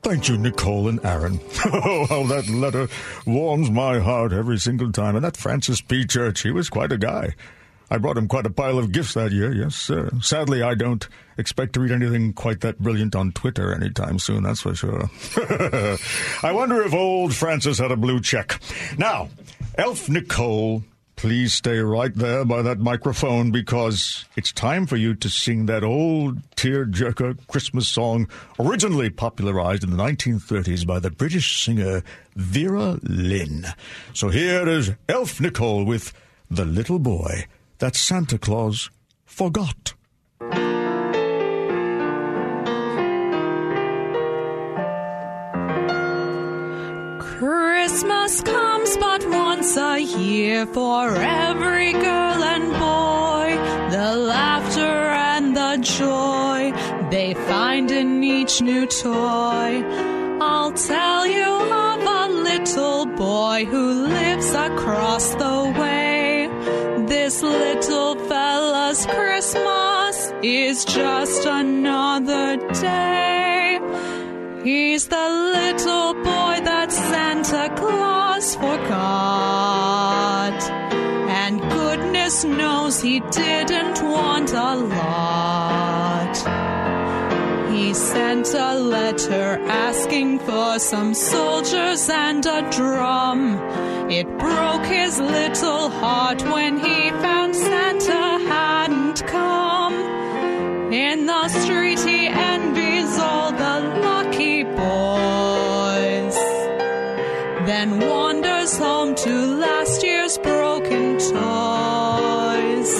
Thank 0.02 0.28
you, 0.28 0.36
Nicole 0.36 0.88
and 0.88 1.04
Aaron. 1.04 1.40
Oh, 1.66 2.06
how 2.06 2.22
that 2.24 2.48
letter 2.48 2.88
warms 3.26 3.70
my 3.70 3.98
heart 3.98 4.32
every 4.32 4.58
single 4.58 4.92
time. 4.92 5.16
And 5.16 5.24
that 5.24 5.36
Francis 5.36 5.80
P. 5.80 6.04
Church, 6.04 6.42
he 6.42 6.50
was 6.50 6.68
quite 6.68 6.92
a 6.92 6.98
guy. 6.98 7.34
I 7.90 7.98
brought 7.98 8.16
him 8.16 8.28
quite 8.28 8.46
a 8.46 8.50
pile 8.50 8.78
of 8.78 8.92
gifts 8.92 9.14
that 9.14 9.32
year, 9.32 9.52
yes, 9.52 9.74
sir. 9.74 10.10
Sadly, 10.20 10.62
I 10.62 10.74
don't 10.74 11.06
expect 11.36 11.74
to 11.74 11.80
read 11.80 11.92
anything 11.92 12.32
quite 12.32 12.60
that 12.62 12.78
brilliant 12.78 13.14
on 13.14 13.32
Twitter 13.32 13.74
anytime 13.74 14.18
soon, 14.18 14.44
that's 14.44 14.62
for 14.62 14.74
sure. 14.74 15.10
I 16.42 16.52
wonder 16.52 16.82
if 16.82 16.94
old 16.94 17.34
Francis 17.34 17.78
had 17.78 17.92
a 17.92 17.96
blue 17.96 18.20
check. 18.20 18.58
Now, 18.96 19.28
Elf 19.76 20.08
Nicole, 20.08 20.82
please 21.16 21.52
stay 21.52 21.78
right 21.78 22.14
there 22.14 22.44
by 22.44 22.62
that 22.62 22.78
microphone 22.78 23.50
because 23.50 24.24
it's 24.36 24.52
time 24.52 24.86
for 24.86 24.96
you 24.96 25.14
to 25.14 25.28
sing 25.28 25.66
that 25.66 25.84
old 25.84 26.38
tear-jerker 26.56 27.36
Christmas 27.48 27.86
song 27.86 28.28
originally 28.58 29.10
popularized 29.10 29.84
in 29.84 29.90
the 29.90 29.96
1930s 29.96 30.86
by 30.86 30.98
the 30.98 31.10
British 31.10 31.62
singer 31.62 32.02
Vera 32.34 32.98
Lynn. 33.02 33.66
So 34.14 34.30
here 34.30 34.66
is 34.68 34.92
Elf 35.08 35.40
Nicole 35.40 35.84
with 35.84 36.12
The 36.50 36.64
Little 36.64 36.98
Boy 36.98 37.46
That 37.84 37.96
Santa 37.96 38.38
Claus 38.38 38.88
Forgot. 39.26 39.92
Christmas 47.18 48.40
comes 48.40 48.96
but 48.96 49.28
once 49.28 49.76
a 49.76 50.00
year 50.00 50.64
for 50.64 51.14
every 51.14 51.92
girl 51.92 52.42
and 52.54 52.72
boy. 52.72 53.48
The 53.90 54.16
laughter 54.16 54.96
and 55.34 55.54
the 55.54 55.76
joy 55.82 56.72
they 57.10 57.34
find 57.34 57.90
in 57.90 58.24
each 58.24 58.62
new 58.62 58.86
toy. 58.86 59.84
I'll 60.40 60.72
tell 60.72 61.26
you 61.26 61.52
of 61.84 62.00
a 62.02 62.32
little 62.32 63.04
boy 63.04 63.66
who 63.66 64.06
lives 64.06 64.54
across 64.54 65.34
the 65.34 65.74
way. 65.78 65.83
This 67.24 67.40
little 67.42 68.16
fella's 68.28 69.06
Christmas 69.06 70.30
is 70.42 70.84
just 70.84 71.46
another 71.46 72.58
day. 72.74 73.80
He's 74.62 75.08
the 75.08 75.28
little 75.56 76.12
boy 76.12 76.60
that 76.68 76.92
Santa 76.92 77.72
Claus 77.76 78.56
forgot. 78.56 78.92
And 81.40 81.62
goodness 81.62 82.44
knows 82.44 83.00
he 83.00 83.20
didn't 83.20 84.02
want 84.02 84.52
a 84.52 84.74
lot. 84.76 86.36
He 87.72 87.94
sent 87.94 88.52
a 88.52 88.74
letter 88.74 89.58
asking 89.66 90.40
for 90.40 90.78
some 90.78 91.14
soldiers 91.14 92.10
and 92.10 92.44
a 92.44 92.68
drum. 92.70 93.93
It 94.10 94.26
broke 94.38 94.84
his 94.84 95.18
little 95.18 95.88
heart 95.88 96.42
when 96.42 96.78
he 96.78 97.10
found 97.22 97.56
Santa 97.56 98.38
hadn't 98.46 99.26
come. 99.26 99.94
In 100.92 101.24
the 101.24 101.48
street 101.48 101.98
he 102.00 102.26
envies 102.26 103.18
all 103.18 103.50
the 103.50 103.80
lucky 104.02 104.62
boys. 104.64 106.36
Then 107.66 107.98
wanders 107.98 108.76
home 108.76 109.14
to 109.14 109.32
last 109.56 110.02
year's 110.04 110.36
broken 110.36 111.18
toys. 111.18 112.92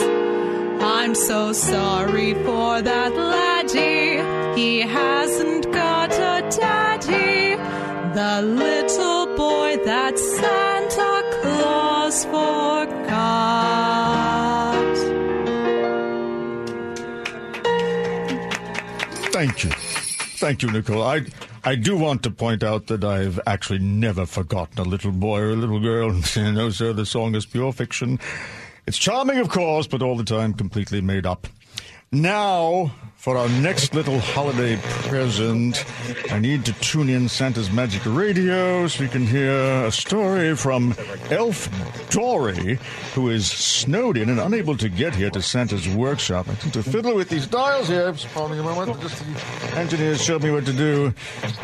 I'm 0.83 1.15
so 1.15 1.53
sorry 1.53 2.33
for 2.45 2.81
that 2.81 3.15
laddie. 3.15 4.23
He 4.59 4.81
hasn't 4.81 5.71
got 5.71 6.13
a 6.13 6.49
daddy. 6.49 7.57
The 8.15 8.43
little 8.43 8.84
forgot. 12.35 13.95
Thank 19.33 19.65
you. 19.65 19.71
Thank 19.71 20.63
you, 20.63 20.71
Nicole. 20.71 21.03
I, 21.03 21.23
I 21.65 21.75
do 21.75 21.97
want 21.97 22.23
to 22.25 22.31
point 22.31 22.63
out 22.63 22.89
that 22.89 23.05
I've 23.05 23.41
actually 23.47 23.79
never 23.79 24.27
forgotten 24.27 24.79
a 24.79 24.83
little 24.83 25.13
boy 25.13 25.41
or 25.41 25.51
a 25.51 25.57
little 25.57 25.81
girl. 25.81 26.11
no, 26.37 26.71
sir, 26.71 26.93
the 26.93 27.07
song 27.07 27.35
is 27.35 27.47
pure 27.47 27.73
fiction. 27.73 28.19
It's 28.87 28.99
charming, 28.99 29.39
of 29.39 29.49
course, 29.49 29.87
but 29.87 30.03
all 30.03 30.17
the 30.17 30.25
time 30.25 30.53
completely 30.53 31.01
made 31.01 31.25
up. 31.25 31.47
Now, 32.15 32.93
for 33.17 33.37
our 33.37 33.49
next 33.49 33.93
little 33.93 34.21
holiday 34.21 34.77
present, 35.09 35.85
I 36.31 36.39
need 36.39 36.65
to 36.67 36.73
tune 36.75 37.09
in 37.09 37.29
Santa's 37.29 37.73
Magic 37.73 38.03
Radio 38.07 38.87
so 38.87 39.03
we 39.03 39.09
can 39.09 39.27
hear 39.27 39.85
a 39.85 39.91
story 39.91 40.55
from 40.55 40.95
Elf 41.31 41.69
Dory, 42.11 42.79
who 43.15 43.31
is 43.31 43.51
snowed 43.51 44.17
in 44.17 44.29
and 44.29 44.39
unable 44.39 44.77
to 44.77 44.89
get 44.89 45.17
here 45.17 45.29
to 45.31 45.43
Santa's 45.43 45.89
workshop. 45.89 46.47
I 46.49 46.55
to 46.71 46.85
fiddle 46.85 47.17
with 47.17 47.31
these 47.31 47.49
dials 47.49 47.89
here. 47.89 48.13
Just 48.13 48.33
a 48.37 48.39
moment. 48.39 49.01
Just 49.01 49.19
the 49.19 49.77
engineers 49.77 50.23
showed 50.23 50.45
me 50.45 50.53
what 50.53 50.67
to 50.67 50.73
do. 50.73 51.13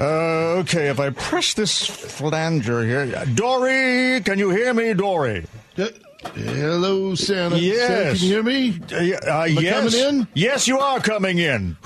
Uh, 0.00 0.58
okay, 0.62 0.88
if 0.88 0.98
I 0.98 1.10
press 1.10 1.54
this 1.54 1.86
flanger 1.86 2.82
here. 2.84 3.24
Dory, 3.34 4.20
can 4.22 4.40
you 4.40 4.50
hear 4.50 4.74
me, 4.74 4.94
Dory? 4.94 5.46
Hello, 6.35 7.14
Santa. 7.14 7.59
Yes. 7.59 7.88
Santa, 7.88 8.18
can 8.18 8.26
you 8.26 8.33
hear 8.33 8.42
me? 8.42 8.78
Uh, 8.92 8.96
uh, 9.40 9.44
yes. 9.44 9.94
coming 9.94 10.20
in? 10.20 10.28
Yes, 10.35 10.68
you 10.68 10.78
are 10.78 11.00
coming 11.00 11.38
in. 11.38 11.78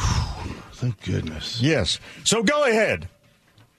Thank 0.72 1.00
goodness. 1.04 1.62
Yes. 1.62 2.00
So 2.24 2.42
go 2.42 2.64
ahead. 2.64 3.08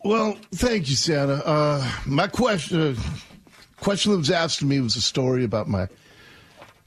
Well, 0.04 0.38
thank 0.54 0.88
you, 0.88 0.96
Santa. 0.96 1.44
Uh, 1.46 1.84
my 2.06 2.28
question, 2.28 2.80
uh, 2.80 2.96
question 3.82 4.12
that 4.12 4.20
was 4.20 4.30
asked 4.30 4.60
to 4.60 4.66
me 4.66 4.80
was 4.80 4.96
a 4.96 5.02
story 5.02 5.44
about 5.44 5.68
my 5.68 5.88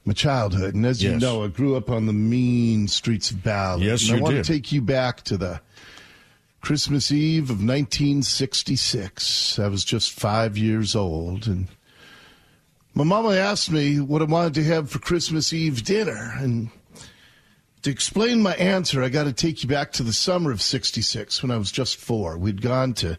my 0.05 0.13
childhood, 0.15 0.75
and 0.75 0.87
as 0.87 1.03
you 1.03 1.19
know, 1.19 1.45
I 1.45 1.49
grew 1.49 1.77
up 1.77 1.91
on 1.91 2.07
the 2.07 2.15
mean 2.15 2.89
streets 2.89 3.31
of 3.31 3.43
Ballard. 3.43 3.83
Yes, 3.83 4.09
and 4.09 4.19
I 4.19 4.23
want 4.23 4.37
did. 4.37 4.45
to 4.45 4.53
take 4.53 4.73
you 4.73 4.81
back 4.81 5.23
to 5.25 5.37
the 5.37 5.61
Christmas 6.63 7.13
Eve 7.13 7.51
of 7.51 7.59
1966. 7.59 9.59
I 9.59 9.69
was 9.69 9.85
just 9.85 10.13
five 10.13 10.57
years 10.57 10.97
old, 10.97 11.47
and 11.47 11.67
my 12.99 13.05
mama 13.05 13.37
asked 13.37 13.71
me 13.71 14.01
what 14.01 14.23
I 14.23 14.25
wanted 14.25 14.55
to 14.55 14.65
have 14.65 14.91
for 14.91 14.99
Christmas 14.99 15.53
Eve 15.53 15.85
dinner, 15.85 16.35
and 16.39 16.69
to 17.83 17.91
explain 17.91 18.43
my 18.43 18.55
answer, 18.57 19.05
I 19.05 19.09
got 19.09 19.25
to 19.25 19.33
take 19.33 19.63
you 19.63 19.69
back 19.69 19.93
to 19.93 20.03
the 20.03 20.13
summer 20.13 20.51
of 20.51 20.61
'66 20.61 21.41
when 21.41 21.53
I 21.53 21.59
was 21.59 21.71
just 21.71 21.95
four. 21.95 22.37
We'd 22.37 22.61
gone 22.61 22.95
to 22.95 23.17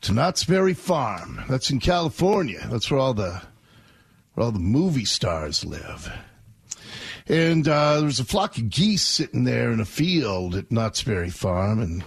to 0.00 0.12
Knott's 0.12 0.44
Berry 0.44 0.72
Farm. 0.72 1.42
That's 1.50 1.68
in 1.68 1.80
California. 1.80 2.66
That's 2.70 2.90
where 2.90 2.98
all 2.98 3.12
the 3.12 3.42
where 4.32 4.46
all 4.46 4.52
the 4.52 4.58
movie 4.58 5.04
stars 5.04 5.66
live. 5.66 6.10
And 7.28 7.68
uh, 7.68 7.96
there 7.96 8.06
was 8.06 8.20
a 8.20 8.24
flock 8.24 8.56
of 8.56 8.70
geese 8.70 9.06
sitting 9.06 9.44
there 9.44 9.70
in 9.70 9.80
a 9.80 9.84
field 9.84 10.54
at 10.54 10.72
Knott's 10.72 11.02
Berry 11.02 11.28
Farm, 11.28 11.78
and 11.78 12.02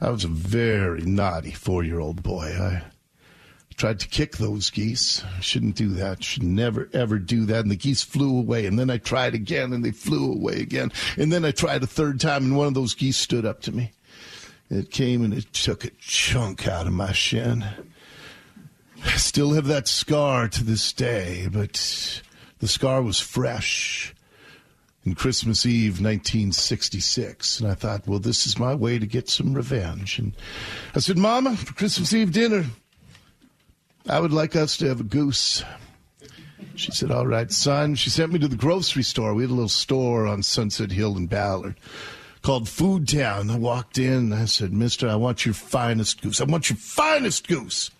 I 0.00 0.08
was 0.08 0.24
a 0.24 0.28
very 0.28 1.02
naughty 1.02 1.50
four-year-old 1.50 2.22
boy. 2.22 2.46
I 2.58 2.84
tried 3.78 4.00
to 4.00 4.08
kick 4.08 4.36
those 4.36 4.68
geese. 4.68 5.22
Shouldn't 5.40 5.76
do 5.76 5.88
that. 5.90 6.22
Should 6.22 6.42
never 6.42 6.90
ever 6.92 7.18
do 7.18 7.46
that. 7.46 7.60
And 7.60 7.70
the 7.70 7.76
geese 7.76 8.02
flew 8.02 8.38
away. 8.38 8.66
And 8.66 8.78
then 8.78 8.90
I 8.90 8.98
tried 8.98 9.34
again, 9.34 9.72
and 9.72 9.84
they 9.84 9.92
flew 9.92 10.32
away 10.32 10.60
again. 10.60 10.92
And 11.16 11.32
then 11.32 11.44
I 11.44 11.52
tried 11.52 11.82
a 11.82 11.86
third 11.86 12.20
time, 12.20 12.44
and 12.44 12.56
one 12.56 12.66
of 12.66 12.74
those 12.74 12.94
geese 12.94 13.16
stood 13.16 13.46
up 13.46 13.62
to 13.62 13.72
me. 13.72 13.92
It 14.70 14.90
came 14.90 15.24
and 15.24 15.32
it 15.32 15.50
took 15.54 15.84
a 15.84 15.90
chunk 15.98 16.68
out 16.68 16.86
of 16.86 16.92
my 16.92 17.12
shin. 17.12 17.64
I 19.04 19.16
still 19.16 19.52
have 19.52 19.66
that 19.66 19.88
scar 19.88 20.48
to 20.48 20.64
this 20.64 20.92
day, 20.92 21.48
but 21.50 22.22
the 22.58 22.68
scar 22.68 23.00
was 23.00 23.20
fresh 23.20 24.14
in 25.04 25.14
Christmas 25.14 25.64
Eve 25.64 26.00
1966. 26.00 27.60
And 27.60 27.70
I 27.70 27.74
thought, 27.74 28.06
well, 28.06 28.18
this 28.18 28.46
is 28.46 28.58
my 28.58 28.74
way 28.74 28.98
to 28.98 29.06
get 29.06 29.28
some 29.30 29.54
revenge. 29.54 30.18
And 30.18 30.32
I 30.94 30.98
said, 30.98 31.16
Mama, 31.16 31.56
for 31.56 31.72
Christmas 31.72 32.12
Eve 32.12 32.32
dinner, 32.32 32.66
I 34.06 34.20
would 34.20 34.32
like 34.32 34.56
us 34.56 34.76
to 34.78 34.88
have 34.88 35.00
a 35.00 35.04
goose. 35.04 35.64
She 36.74 36.92
said, 36.92 37.10
All 37.10 37.26
right, 37.26 37.50
son. 37.50 37.94
She 37.94 38.10
sent 38.10 38.32
me 38.32 38.38
to 38.38 38.48
the 38.48 38.56
grocery 38.56 39.02
store. 39.02 39.34
We 39.34 39.42
had 39.42 39.50
a 39.50 39.54
little 39.54 39.68
store 39.68 40.26
on 40.26 40.42
Sunset 40.42 40.92
Hill 40.92 41.16
in 41.16 41.26
Ballard 41.26 41.76
called 42.42 42.68
Food 42.68 43.08
Town. 43.08 43.50
I 43.50 43.58
walked 43.58 43.98
in 43.98 44.32
I 44.32 44.44
said, 44.44 44.72
Mister, 44.72 45.08
I 45.08 45.16
want 45.16 45.44
your 45.44 45.54
finest 45.54 46.22
goose. 46.22 46.40
I 46.40 46.44
want 46.44 46.70
your 46.70 46.76
finest 46.76 47.48
goose 47.48 47.90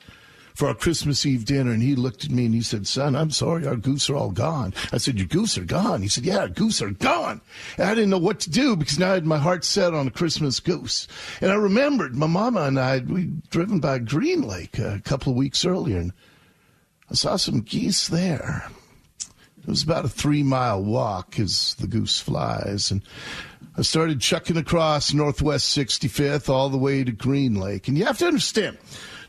for 0.59 0.67
our 0.67 0.75
Christmas 0.75 1.25
Eve 1.25 1.45
dinner. 1.45 1.71
And 1.71 1.81
he 1.81 1.95
looked 1.95 2.25
at 2.25 2.33
me 2.33 2.47
and 2.47 2.53
he 2.53 2.63
said, 2.63 2.89
Son, 2.89 3.15
I'm 3.15 3.31
sorry, 3.31 3.65
our 3.65 3.77
goose 3.77 4.11
are 4.11 4.17
all 4.17 4.33
gone. 4.33 4.75
I 4.93 4.99
said, 4.99 5.17
Your 5.17 5.29
goose 5.29 5.57
are 5.57 5.65
gone? 5.65 6.03
He 6.03 6.09
said, 6.09 6.25
Yeah, 6.25 6.39
our 6.39 6.49
goose 6.49 6.83
are 6.83 6.91
gone. 6.91 7.41
And 7.77 7.89
I 7.89 7.95
didn't 7.95 8.11
know 8.11 8.19
what 8.19 8.41
to 8.41 8.51
do 8.51 8.75
because 8.75 8.99
now 8.99 9.13
I 9.13 9.15
had 9.15 9.25
my 9.25 9.39
heart 9.39 9.65
set 9.65 9.95
on 9.95 10.09
a 10.09 10.11
Christmas 10.11 10.59
goose. 10.59 11.07
And 11.41 11.53
I 11.53 11.55
remembered 11.55 12.17
my 12.17 12.27
mama 12.27 12.63
and 12.63 12.81
I, 12.81 12.99
we'd 12.99 13.49
driven 13.51 13.79
by 13.79 14.01
Green 14.01 14.43
Lake 14.43 14.81
a 14.81 15.01
couple 15.05 15.31
of 15.31 15.39
weeks 15.39 15.65
earlier 15.65 15.99
and 15.99 16.13
I 17.09 17.15
saw 17.15 17.37
some 17.37 17.61
geese 17.61 18.09
there. 18.09 18.69
It 19.63 19.69
was 19.69 19.85
about 19.85 20.07
a 20.07 20.09
three 20.09 20.43
mile 20.43 20.83
walk 20.83 21.39
as 21.39 21.77
the 21.77 21.87
goose 21.87 22.19
flies. 22.19 22.91
And 22.91 23.03
I 23.77 23.83
started 23.83 24.21
chucking 24.21 24.57
across 24.57 25.15
Northwest 25.15 25.77
65th 25.77 26.49
all 26.49 26.69
the 26.69 26.77
way 26.77 27.05
to 27.05 27.13
Green 27.13 27.55
Lake. 27.55 27.87
And 27.87 27.97
you 27.97 28.07
have 28.07 28.19
to 28.19 28.27
understand, 28.27 28.77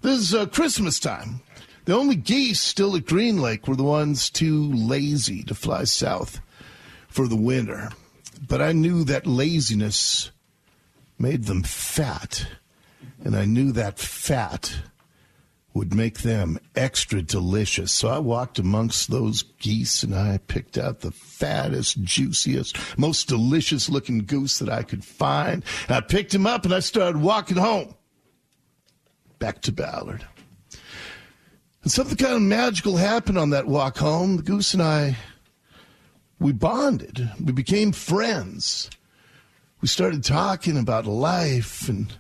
this 0.02 0.20
is 0.20 0.34
uh, 0.34 0.46
Christmas 0.48 1.00
time. 1.00 1.42
The 1.86 1.96
only 1.96 2.16
geese 2.16 2.60
still 2.60 2.96
at 2.96 3.06
Green 3.06 3.42
Lake 3.42 3.68
were 3.68 3.76
the 3.76 3.84
ones 3.84 4.30
too 4.30 4.72
lazy 4.72 5.44
to 5.44 5.56
fly 5.56 5.86
south 5.86 6.40
for 7.08 7.28
the 7.28 7.36
winter. 7.36 7.90
But 8.48 8.62
I 8.62 8.72
knew 8.72 9.04
that 9.06 9.26
laziness 9.26 10.32
made 11.18 11.46
them 11.46 11.64
fat. 11.64 12.48
And 13.24 13.36
I 13.36 13.46
knew 13.46 13.72
that 13.72 14.00
fat 14.00 14.74
would 15.74 15.94
make 15.94 16.20
them 16.20 16.60
extra 16.76 17.22
delicious. 17.22 17.92
So 17.92 18.08
I 18.08 18.20
walked 18.20 18.60
amongst 18.60 19.10
those 19.10 19.44
geese 19.44 20.04
and 20.04 20.16
I 20.16 20.40
picked 20.48 20.78
out 20.78 21.02
the 21.02 21.12
fattest, 21.12 22.02
juiciest, 22.04 22.78
most 22.98 23.28
delicious 23.28 23.90
looking 23.90 24.26
goose 24.26 24.60
that 24.60 24.70
I 24.70 24.84
could 24.84 25.04
find. 25.04 25.64
I 25.88 26.02
picked 26.02 26.34
him 26.34 26.48
up 26.48 26.66
and 26.66 26.74
I 26.74 26.80
started 26.80 27.22
walking 27.22 27.58
home 27.58 27.94
back 29.40 29.62
to 29.62 29.72
Ballard. 29.72 30.26
And 31.84 31.92
something 31.92 32.18
kind 32.18 32.36
of 32.36 32.42
magical 32.42 32.98
happened 32.98 33.38
on 33.38 33.52
that 33.52 33.68
walk 33.68 33.98
home. 33.98 34.38
The 34.38 34.44
goose 34.44 34.74
and 34.74 34.84
I, 34.84 35.16
we 36.40 36.52
bonded. 36.52 37.32
We 37.44 37.54
became 37.54 37.94
friends. 37.94 38.90
We 39.82 39.88
started 39.88 40.24
talking 40.24 40.78
about 40.78 41.06
life 41.06 41.88
and 41.88 42.14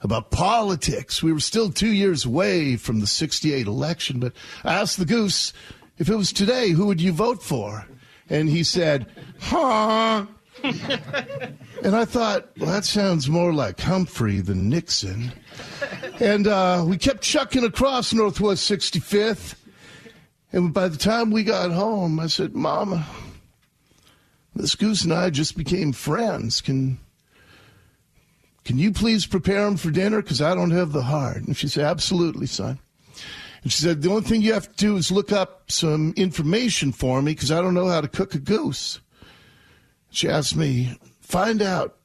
about 0.00 0.30
politics. 0.30 1.22
We 1.22 1.32
were 1.32 1.40
still 1.40 1.70
two 1.70 1.92
years 1.92 2.24
away 2.24 2.76
from 2.76 3.00
the 3.00 3.06
68 3.06 3.66
election, 3.66 4.18
but 4.18 4.32
I 4.64 4.74
asked 4.74 4.98
the 4.98 5.04
goose, 5.04 5.52
if 5.96 6.08
it 6.08 6.16
was 6.16 6.32
today, 6.32 6.70
who 6.70 6.86
would 6.86 7.00
you 7.00 7.12
vote 7.12 7.42
for? 7.42 7.86
And 8.28 8.48
he 8.48 8.64
said, 8.64 9.06
huh? 9.38 10.26
and 11.82 11.96
I 11.96 12.04
thought, 12.04 12.48
well, 12.58 12.70
that 12.70 12.84
sounds 12.84 13.28
more 13.28 13.52
like 13.52 13.80
Humphrey 13.80 14.40
than 14.40 14.68
Nixon. 14.68 15.32
And 16.20 16.46
uh, 16.46 16.84
we 16.86 16.96
kept 16.96 17.22
chucking 17.22 17.64
across 17.64 18.12
Northwest 18.12 18.70
65th. 18.70 19.56
And 20.52 20.72
by 20.72 20.88
the 20.88 20.96
time 20.96 21.30
we 21.30 21.42
got 21.42 21.72
home, 21.72 22.20
I 22.20 22.28
said, 22.28 22.54
Mama, 22.54 23.06
this 24.54 24.74
goose 24.74 25.02
and 25.02 25.12
I 25.12 25.30
just 25.30 25.56
became 25.56 25.92
friends. 25.92 26.60
Can 26.60 26.98
can 28.64 28.78
you 28.78 28.92
please 28.92 29.26
prepare 29.26 29.66
him 29.66 29.76
for 29.76 29.90
dinner? 29.90 30.22
Because 30.22 30.40
I 30.40 30.54
don't 30.54 30.70
have 30.70 30.92
the 30.92 31.02
heart. 31.02 31.38
And 31.38 31.56
she 31.56 31.68
said, 31.68 31.84
Absolutely, 31.84 32.46
son. 32.46 32.78
And 33.62 33.72
she 33.72 33.82
said, 33.82 34.00
The 34.00 34.10
only 34.10 34.22
thing 34.22 34.42
you 34.42 34.54
have 34.54 34.68
to 34.68 34.76
do 34.76 34.96
is 34.96 35.10
look 35.10 35.32
up 35.32 35.70
some 35.70 36.14
information 36.16 36.92
for 36.92 37.20
me 37.20 37.32
because 37.32 37.50
I 37.50 37.60
don't 37.60 37.74
know 37.74 37.88
how 37.88 38.00
to 38.00 38.08
cook 38.08 38.34
a 38.34 38.38
goose. 38.38 39.00
She 40.14 40.28
asked 40.28 40.56
me, 40.56 40.96
Find 41.20 41.60
out 41.60 41.96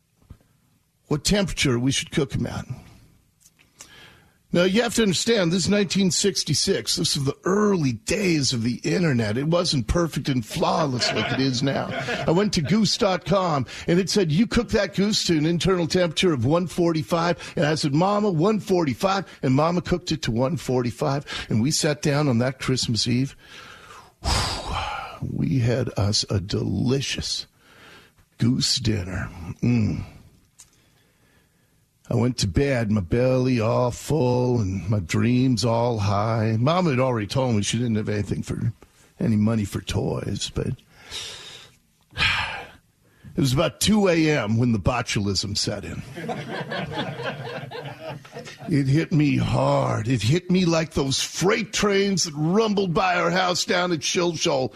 what 1.07 1.23
temperature 1.23 1.77
we 1.77 1.91
should 1.91 2.11
cook 2.11 2.33
him 2.33 2.47
at. 2.47 2.65
Now, 4.51 4.63
you 4.63 4.81
have 4.81 4.95
to 4.95 5.03
understand, 5.03 5.51
this 5.51 5.65
is 5.65 5.69
1966. 5.69 6.95
This 6.95 7.15
is 7.15 7.23
the 7.23 7.37
early 7.43 7.93
days 7.93 8.51
of 8.51 8.63
the 8.63 8.77
internet. 8.77 9.37
It 9.37 9.45
wasn't 9.45 9.85
perfect 9.85 10.27
and 10.27 10.43
flawless 10.43 11.13
like 11.13 11.31
it 11.31 11.39
is 11.39 11.61
now. 11.61 11.87
I 12.25 12.31
went 12.31 12.53
to 12.53 12.61
goose.com 12.61 13.67
and 13.85 13.99
it 13.99 14.09
said, 14.09 14.31
you 14.31 14.47
cook 14.47 14.69
that 14.69 14.95
goose 14.95 15.23
to 15.25 15.37
an 15.37 15.45
internal 15.45 15.85
temperature 15.85 16.33
of 16.33 16.45
145. 16.45 17.53
And 17.57 17.65
I 17.67 17.75
said, 17.75 17.93
Mama, 17.93 18.31
145. 18.31 19.39
And 19.43 19.53
Mama 19.53 19.81
cooked 19.81 20.11
it 20.11 20.23
to 20.23 20.31
145. 20.31 21.47
And 21.49 21.61
we 21.61 21.69
sat 21.69 22.01
down 22.01 22.27
on 22.27 22.39
that 22.39 22.59
Christmas 22.59 23.07
Eve. 23.07 23.35
We 25.21 25.59
had 25.59 25.89
us 25.95 26.25
a 26.27 26.39
delicious 26.39 27.45
goose 28.39 28.77
dinner. 28.77 29.29
Mm. 29.61 30.03
I 32.09 32.15
went 32.15 32.37
to 32.39 32.47
bed, 32.47 32.89
my 32.89 33.01
belly 33.01 33.59
all 33.59 33.91
full 33.91 34.59
and 34.59 34.89
my 34.89 34.99
dreams 34.99 35.63
all 35.63 35.99
high. 35.99 36.57
Mom 36.59 36.87
had 36.87 36.99
already 36.99 37.27
told 37.27 37.55
me 37.55 37.61
she 37.61 37.77
didn't 37.77 37.95
have 37.95 38.09
anything 38.09 38.41
for 38.41 38.73
any 39.19 39.35
money 39.35 39.65
for 39.65 39.81
toys, 39.81 40.51
but 40.55 40.69
it 43.39 43.41
was 43.41 43.53
about 43.53 43.79
2 43.79 44.09
a.m. 44.09 44.57
when 44.57 44.73
the 44.73 44.79
botulism 44.79 45.57
set 45.57 45.85
in. 45.85 46.03
It 48.69 48.85
hit 48.85 49.13
me 49.13 49.37
hard. 49.37 50.09
It 50.09 50.21
hit 50.21 50.51
me 50.51 50.65
like 50.65 50.91
those 50.91 51.23
freight 51.23 51.71
trains 51.71 52.25
that 52.25 52.33
rumbled 52.35 52.93
by 52.93 53.15
our 53.15 53.31
house 53.31 53.63
down 53.63 53.93
at 53.93 54.03
Shoal. 54.03 54.73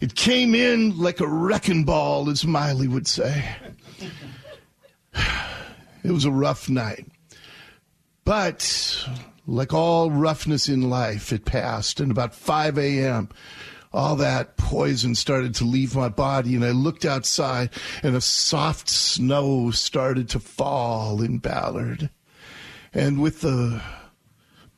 It 0.00 0.16
came 0.16 0.56
in 0.56 0.98
like 0.98 1.20
a 1.20 1.28
wrecking 1.28 1.84
ball, 1.84 2.28
as 2.28 2.44
Miley 2.44 2.88
would 2.88 3.06
say. 3.06 3.48
It 6.02 6.10
was 6.10 6.24
a 6.24 6.32
rough 6.32 6.68
night. 6.68 7.06
But 8.24 9.06
like 9.46 9.72
all 9.72 10.10
roughness 10.10 10.68
in 10.68 10.90
life, 10.90 11.32
it 11.32 11.44
passed. 11.44 12.00
And 12.00 12.10
about 12.10 12.34
5 12.34 12.76
a.m., 12.76 13.28
all 13.92 14.16
that 14.16 14.56
poison 14.56 15.14
started 15.14 15.54
to 15.56 15.64
leave 15.64 15.96
my 15.96 16.08
body, 16.08 16.54
and 16.54 16.64
I 16.64 16.70
looked 16.70 17.04
outside, 17.04 17.70
and 18.02 18.14
a 18.14 18.20
soft 18.20 18.88
snow 18.88 19.70
started 19.70 20.28
to 20.30 20.40
fall 20.40 21.20
in 21.20 21.38
Ballard. 21.38 22.10
And 22.92 23.20
with 23.20 23.40
the 23.40 23.82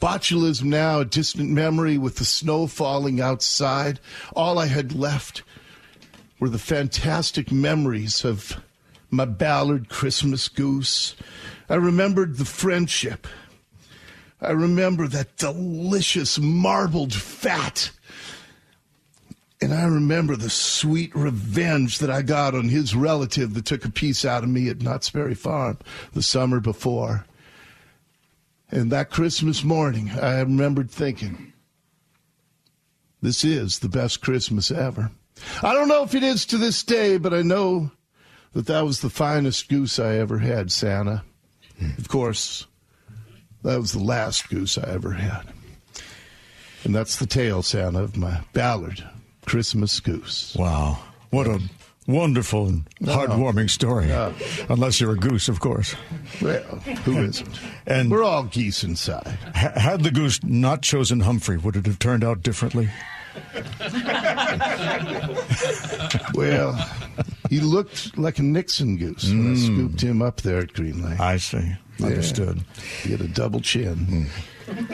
Botulism 0.00 0.64
now, 0.64 0.98
a 0.98 1.04
distant 1.04 1.50
memory 1.50 1.96
with 1.96 2.16
the 2.16 2.24
snow 2.24 2.66
falling 2.66 3.20
outside. 3.20 4.00
All 4.34 4.58
I 4.58 4.66
had 4.66 4.92
left 4.92 5.44
were 6.40 6.48
the 6.48 6.58
fantastic 6.58 7.52
memories 7.52 8.24
of 8.24 8.60
my 9.10 9.26
Ballard 9.26 9.88
Christmas 9.88 10.48
goose. 10.48 11.14
I 11.68 11.76
remembered 11.76 12.36
the 12.36 12.44
friendship. 12.44 13.28
I 14.40 14.50
remember 14.50 15.06
that 15.06 15.36
delicious 15.36 16.36
marbled 16.36 17.14
fat. 17.14 17.92
And 19.62 19.72
I 19.72 19.84
remember 19.84 20.34
the 20.34 20.50
sweet 20.50 21.14
revenge 21.14 22.00
that 22.00 22.10
I 22.10 22.22
got 22.22 22.56
on 22.56 22.68
his 22.68 22.96
relative 22.96 23.54
that 23.54 23.64
took 23.64 23.84
a 23.84 23.90
piece 23.92 24.24
out 24.24 24.42
of 24.42 24.48
me 24.48 24.68
at 24.68 24.82
Knott's 24.82 25.10
Berry 25.10 25.36
Farm 25.36 25.78
the 26.14 26.22
summer 26.22 26.58
before. 26.58 27.24
And 28.72 28.90
that 28.90 29.10
Christmas 29.10 29.62
morning, 29.62 30.10
I 30.10 30.40
remembered 30.40 30.90
thinking, 30.90 31.52
this 33.20 33.44
is 33.44 33.78
the 33.78 33.88
best 33.88 34.20
Christmas 34.20 34.72
ever. 34.72 35.12
I 35.62 35.74
don't 35.74 35.86
know 35.86 36.02
if 36.02 36.16
it 36.16 36.24
is 36.24 36.44
to 36.46 36.58
this 36.58 36.82
day, 36.82 37.16
but 37.16 37.32
I 37.32 37.42
know 37.42 37.92
that 38.54 38.66
that 38.66 38.84
was 38.84 39.00
the 39.00 39.10
finest 39.10 39.68
goose 39.68 40.00
I 40.00 40.16
ever 40.16 40.40
had, 40.40 40.72
Santa. 40.72 41.22
Hmm. 41.78 41.90
Of 41.98 42.08
course, 42.08 42.66
that 43.62 43.78
was 43.78 43.92
the 43.92 44.02
last 44.02 44.48
goose 44.48 44.76
I 44.76 44.90
ever 44.90 45.12
had. 45.12 45.44
And 46.82 46.92
that's 46.92 47.14
the 47.14 47.26
tale, 47.26 47.62
Santa, 47.62 48.02
of 48.02 48.16
my 48.16 48.40
Ballard 48.52 49.08
Christmas 49.46 50.00
goose. 50.00 50.54
Wow. 50.58 50.98
What 51.30 51.46
a 51.46 51.60
wonderful 52.06 52.66
and 52.66 52.84
heartwarming 53.00 53.70
story. 53.70 54.10
Unless 54.68 55.00
you're 55.00 55.12
a 55.12 55.16
goose, 55.16 55.48
of 55.48 55.60
course. 55.60 55.94
Well, 56.40 56.62
who 57.04 57.18
isn't? 57.22 57.60
And 57.86 58.10
We're 58.10 58.24
all 58.24 58.44
geese 58.44 58.84
inside. 58.84 59.38
ha- 59.54 59.78
had 59.78 60.02
the 60.02 60.10
goose 60.10 60.42
not 60.42 60.82
chosen 60.82 61.20
Humphrey, 61.20 61.56
would 61.56 61.76
it 61.76 61.86
have 61.86 61.98
turned 61.98 62.24
out 62.24 62.42
differently? 62.42 62.90
Well, 66.34 66.74
he 67.50 67.60
looked 67.60 68.16
like 68.16 68.38
a 68.38 68.42
Nixon 68.42 68.96
goose 68.96 69.24
when 69.24 69.52
I 69.52 69.56
hmm. 69.56 69.56
scooped 69.56 70.00
him 70.00 70.22
up 70.22 70.40
there 70.40 70.58
at 70.58 70.72
Green 70.72 71.02
Lake. 71.02 71.20
I 71.20 71.36
see. 71.36 71.76
Understood. 72.02 72.62
He 73.02 73.12
had 73.12 73.20
a 73.20 73.28
double 73.28 73.60
chin. 73.60 73.96
Hmm. 73.96 74.24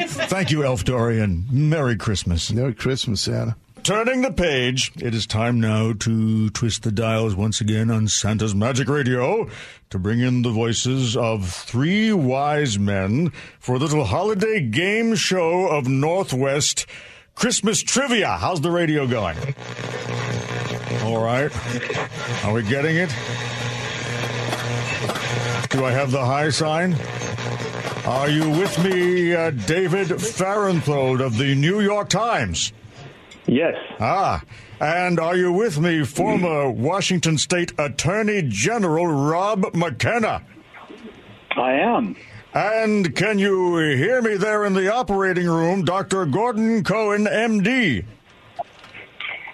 Thank 0.03 0.51
you, 0.51 0.65
Elf 0.65 0.85
Dory, 0.85 1.21
and 1.21 1.51
Merry 1.53 1.97
Christmas. 1.97 2.51
Merry 2.53 2.75
Christmas, 2.75 3.21
Santa. 3.21 3.57
Turning 3.83 4.21
the 4.21 4.33
page, 4.33 4.93
it 5.01 5.15
is 5.15 5.27
time 5.27 5.61
now 5.61 5.93
to 5.95 6.51
twist 6.51 6.83
the 6.83 6.93
dials 6.93 7.35
once 7.35 7.61
again 7.61 7.91
on 7.91 8.07
Santa's 8.07 8.55
Magic 8.55 8.87
Radio 8.89 9.49
to 9.89 9.99
bring 9.99 10.21
in 10.21 10.43
the 10.43 10.51
voices 10.51 11.17
of 11.17 11.49
three 11.51 12.13
wise 12.13 12.79
men 12.79 13.31
for 13.59 13.77
a 13.77 13.79
little 13.79 14.05
holiday 14.05 14.61
game 14.61 15.15
show 15.15 15.69
of 15.69 15.89
Northwest 15.89 16.85
Christmas 17.35 17.83
trivia. 17.83 18.37
How's 18.39 18.61
the 18.61 18.71
radio 18.71 19.07
going? 19.07 19.39
All 21.05 21.23
right. 21.23 21.51
Are 22.45 22.53
we 22.53 22.63
getting 22.65 22.97
it? 22.97 23.09
Do 25.71 25.85
I 25.87 25.93
have 25.93 26.11
the 26.11 26.25
high 26.25 26.51
sign? 26.51 26.95
Are 28.05 28.29
you 28.29 28.51
with 28.51 28.83
me, 28.85 29.35
uh, 29.35 29.51
David 29.51 30.09
Fahrenthold 30.21 31.21
of 31.23 31.39
the 31.39 31.55
New 31.55 31.81
York 31.81 32.11
Times? 32.11 32.73
Yes. 33.49 33.75
Ah, 33.99 34.43
and 34.79 35.19
are 35.19 35.35
you 35.35 35.51
with 35.51 35.81
me, 35.81 36.05
former 36.05 36.71
Washington 36.71 37.39
State 37.39 37.73
Attorney 37.79 38.43
General 38.43 39.07
Rob 39.07 39.75
McKenna? 39.75 40.43
I 41.57 41.73
am. 41.73 42.15
And 42.55 43.17
can 43.17 43.39
you 43.39 43.79
hear 43.79 44.21
me 44.21 44.37
there 44.37 44.67
in 44.67 44.75
the 44.75 44.93
operating 44.93 45.47
room, 45.49 45.85
Dr. 45.85 46.27
Gordon 46.27 46.85
Cohen, 46.85 47.25
MD? 47.25 48.05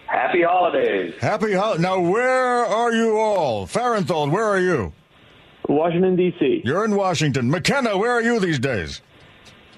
Happy 0.07 0.43
holidays. 0.43 1.15
Happy 1.21 1.53
holidays. 1.53 1.83
Now, 1.83 2.01
where 2.01 2.65
are 2.67 2.93
you 2.93 3.17
all? 3.17 3.67
Fahrenthold, 3.67 4.33
where 4.33 4.45
are 4.45 4.61
you? 4.61 4.93
Washington, 5.69 6.17
D.C. 6.17 6.63
You're 6.65 6.85
in 6.85 6.95
Washington. 6.97 7.51
McKenna, 7.51 7.97
where 7.97 8.13
are 8.13 8.23
you 8.23 8.39
these 8.41 8.59
days? 8.59 9.01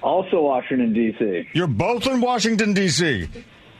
Also 0.02 0.40
Washington, 0.40 0.92
D.C. 0.92 1.48
You're 1.52 1.66
both 1.66 2.06
in 2.06 2.20
Washington, 2.20 2.72
D.C. 2.74 3.28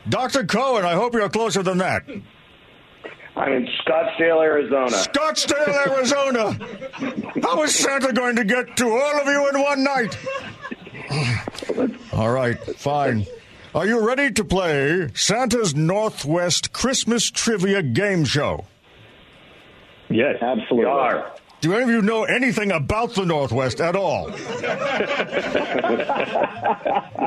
Dr. 0.09 0.45
Cohen, 0.45 0.85
I 0.85 0.93
hope 0.93 1.13
you're 1.13 1.29
closer 1.29 1.63
than 1.63 1.79
that. 1.79 2.03
I'm 3.35 3.53
in 3.53 3.67
Scottsdale, 3.85 4.41
Arizona. 4.43 4.87
Scottsdale, 4.87 5.87
Arizona. 5.87 6.53
How 7.43 7.61
is 7.63 7.75
Santa 7.75 8.11
going 8.11 8.35
to 8.35 8.43
get 8.43 8.75
to 8.77 8.89
all 8.89 9.19
of 9.19 9.27
you 9.27 9.49
in 9.49 9.61
one 9.61 9.83
night? 9.83 10.17
All 12.13 12.31
right, 12.31 12.57
fine. 12.77 13.27
Are 13.75 13.85
you 13.85 14.05
ready 14.05 14.31
to 14.31 14.43
play 14.43 15.09
Santa's 15.13 15.75
Northwest 15.75 16.73
Christmas 16.73 17.29
Trivia 17.29 17.83
Game 17.83 18.25
Show? 18.25 18.65
Yes, 20.09 20.41
absolutely. 20.41 20.77
We 20.77 20.85
are. 20.85 21.31
Do 21.59 21.73
any 21.73 21.83
of 21.83 21.89
you 21.89 22.01
know 22.03 22.23
anything 22.23 22.71
about 22.71 23.15
the 23.15 23.25
Northwest 23.25 23.81
at 23.81 23.95
all? 23.95 24.25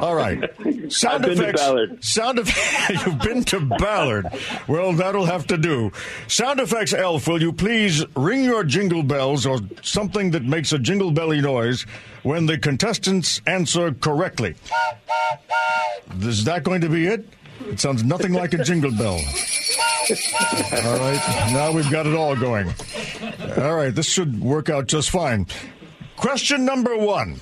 all 0.00 0.14
right. 0.14 0.48
Sound 0.92 1.24
I've 1.24 1.30
been 1.30 1.36
to 1.38 1.42
effects. 1.42 1.60
Ballard. 1.60 2.04
Sound 2.04 2.38
effects. 2.38 2.90
You've 3.06 3.18
been 3.18 3.42
to 3.44 3.60
Ballard. 3.60 4.26
Well, 4.68 4.92
that'll 4.92 5.26
have 5.26 5.48
to 5.48 5.56
do. 5.56 5.90
Sound 6.28 6.60
effects, 6.60 6.92
Elf. 6.92 7.26
Will 7.26 7.42
you 7.42 7.52
please 7.52 8.04
ring 8.14 8.44
your 8.44 8.62
jingle 8.62 9.02
bells 9.02 9.46
or 9.46 9.58
something 9.82 10.30
that 10.30 10.44
makes 10.44 10.72
a 10.72 10.78
jingle 10.78 11.10
belly 11.10 11.40
noise 11.40 11.82
when 12.22 12.46
the 12.46 12.56
contestants 12.56 13.40
answer 13.48 13.92
correctly? 13.92 14.54
Is 16.20 16.44
that 16.44 16.62
going 16.62 16.82
to 16.82 16.88
be 16.88 17.06
it? 17.06 17.26
It 17.66 17.80
sounds 17.80 18.04
nothing 18.04 18.32
like 18.32 18.54
a 18.54 18.62
jingle 18.62 18.92
bell. 18.92 19.20
All 20.10 20.98
right, 20.98 21.50
now 21.52 21.70
we've 21.72 21.90
got 21.90 22.06
it 22.06 22.14
all 22.14 22.34
going. 22.34 22.72
All 23.56 23.74
right, 23.74 23.94
this 23.94 24.08
should 24.08 24.40
work 24.40 24.70
out 24.70 24.86
just 24.86 25.10
fine. 25.10 25.46
Question 26.16 26.64
number 26.64 26.96
one. 26.96 27.40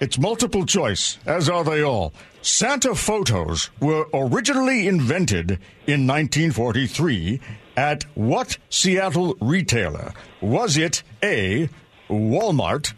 It's 0.00 0.18
multiple 0.18 0.64
choice, 0.64 1.18
as 1.26 1.48
are 1.50 1.64
they 1.64 1.82
all. 1.82 2.14
Santa 2.42 2.94
photos 2.94 3.70
were 3.80 4.06
originally 4.14 4.88
invented 4.88 5.52
in 5.86 6.06
1943 6.06 7.40
at 7.76 8.04
what 8.14 8.56
Seattle 8.70 9.36
retailer? 9.40 10.14
Was 10.40 10.78
it 10.78 11.02
A. 11.22 11.68
Walmart, 12.08 12.94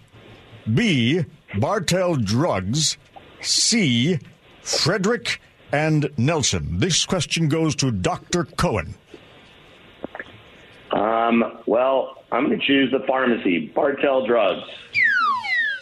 B. 0.73 1.25
Bartell 1.59 2.17
Drugs, 2.17 2.97
C. 3.41 4.19
Frederick 4.63 5.41
and 5.73 6.09
Nelson? 6.17 6.79
This 6.79 7.05
question 7.05 7.49
goes 7.49 7.75
to 7.77 7.91
Dr. 7.91 8.45
Cohen. 8.45 8.95
Um, 10.93 11.61
well, 11.67 12.23
I'm 12.31 12.47
going 12.47 12.59
to 12.59 12.67
choose 12.67 12.91
the 12.91 13.01
pharmacy, 13.07 13.73
Bartell 13.75 14.27
Drugs. 14.27 14.63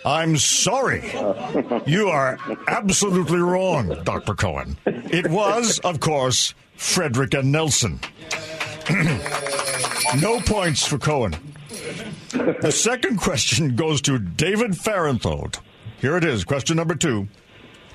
I'm 0.04 0.36
sorry. 0.38 1.02
You 1.86 2.08
are 2.08 2.38
absolutely 2.68 3.38
wrong, 3.40 3.94
Dr. 4.04 4.34
Cohen. 4.34 4.78
It 4.86 5.28
was, 5.30 5.78
of 5.80 6.00
course, 6.00 6.54
Frederick 6.76 7.34
and 7.34 7.52
Nelson. 7.52 8.00
no 10.20 10.40
points 10.40 10.86
for 10.86 10.96
Cohen. 10.96 11.34
The 12.30 12.72
second 12.72 13.18
question 13.18 13.76
goes 13.76 14.00
to 14.02 14.18
David 14.18 14.76
Fahrenthold. 14.76 15.60
Here 16.00 16.16
it 16.16 16.24
is, 16.24 16.44
question 16.44 16.76
number 16.76 16.94
two. 16.94 17.28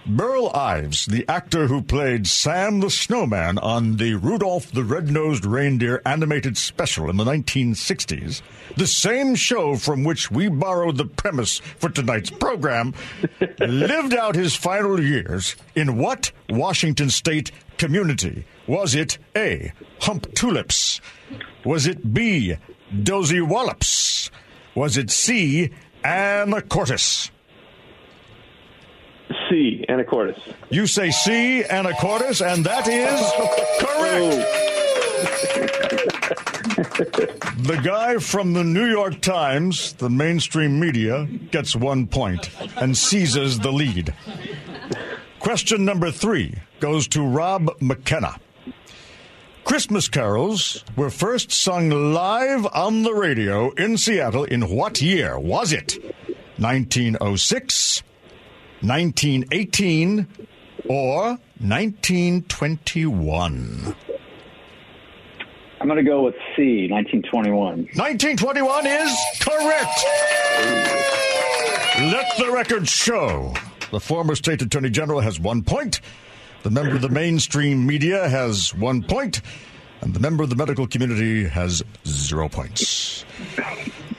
Burl 0.08 0.52
Ives, 0.54 1.08
the 1.08 1.26
actor 1.28 1.66
who 1.66 1.82
played 1.82 2.28
Sam 2.28 2.80
the 2.80 2.92
Snowman 2.92 3.58
on 3.58 3.98
the 3.98 4.14
Rudolph 4.14 4.72
the 4.72 4.84
Red-Nosed 4.84 5.46
Reindeer 5.46 6.00
animated 6.06 6.58
special 6.58 7.10
in 7.10 7.18
the 7.18 7.24
1960s, 7.24 8.44
the 8.78 8.86
same 8.86 9.34
show 9.34 9.76
from 9.76 10.04
which 10.04 10.30
we 10.30 10.48
borrowed 10.48 10.98
the 10.98 11.06
premise 11.06 11.58
for 11.58 11.90
tonight's 11.90 12.30
program, 12.30 12.94
lived 13.60 14.14
out 14.14 14.36
his 14.36 14.56
final 14.56 15.02
years 15.02 15.56
in 15.74 15.98
what 15.98 16.32
Washington 16.50 17.10
state 17.10 17.52
community? 17.78 18.46
Was 18.68 18.94
it 18.94 19.18
A. 19.36 19.74
Humptulips? 20.02 21.00
Was 21.64 21.88
it 21.88 22.14
B. 22.14 22.56
Dosewallips? 22.94 24.30
Was 24.76 24.98
it 24.98 25.10
C. 25.10 25.72
Anacortes? 26.04 27.32
C, 29.50 29.84
Anacortes. 29.90 30.40
You 30.70 30.88
say 30.88 31.12
C, 31.12 31.64
Anacortes, 31.70 32.46
and 32.46 32.66
that 32.66 32.88
is 32.88 33.20
correct. 33.80 34.62
the 37.58 37.80
guy 37.84 38.18
from 38.18 38.54
the 38.54 38.64
New 38.64 38.86
York 38.86 39.22
Times, 39.22 39.94
the 39.94 40.10
mainstream 40.10 40.80
media, 40.80 41.26
gets 41.52 41.76
one 41.76 42.08
point 42.08 42.50
and 42.78 42.98
seizes 42.98 43.60
the 43.60 43.72
lead. 43.72 44.14
Question 45.40 45.86
number 45.86 46.12
three 46.12 46.56
goes 46.80 47.08
to 47.10 47.22
Rob 47.22 47.70
McKenna. 47.80 48.40
Christmas 49.64 50.08
carols 50.08 50.84
were 50.96 51.10
first 51.10 51.52
sung 51.52 51.90
live 51.90 52.68
on 52.68 53.04
the 53.04 53.14
radio 53.14 53.72
in 53.72 53.98
Seattle 53.98 54.44
in 54.44 54.70
what 54.70 55.02
year? 55.02 55.40
Was 55.40 55.74
it 55.74 55.98
1906, 56.58 58.04
1918 58.88 60.28
or 60.88 61.38
1921? 61.60 63.96
I'm 65.82 65.88
going 65.88 66.04
to 66.04 66.10
go 66.10 66.24
with 66.24 66.36
C, 66.56 66.88
1921. 66.90 67.90
1921 67.96 68.88
is 68.88 69.16
correct. 69.40 70.06
Let 72.00 72.38
the 72.38 72.52
record 72.52 72.88
show. 72.88 73.54
The 73.92 74.00
former 74.00 74.36
state 74.36 74.62
attorney 74.62 74.90
general 74.90 75.20
has 75.20 75.40
one 75.40 75.64
point. 75.64 76.02
The 76.64 76.72
member 76.72 76.96
of 76.96 77.02
the 77.02 77.10
mainstream 77.10 77.86
media 77.86 78.28
has 78.28 78.74
one 78.74 79.04
point. 79.04 79.42
And 80.02 80.14
the 80.14 80.20
member 80.20 80.44
of 80.44 80.50
the 80.50 80.56
medical 80.56 80.88
community 80.88 81.48
has 81.48 81.84
zero 82.06 82.50
points. 82.50 83.26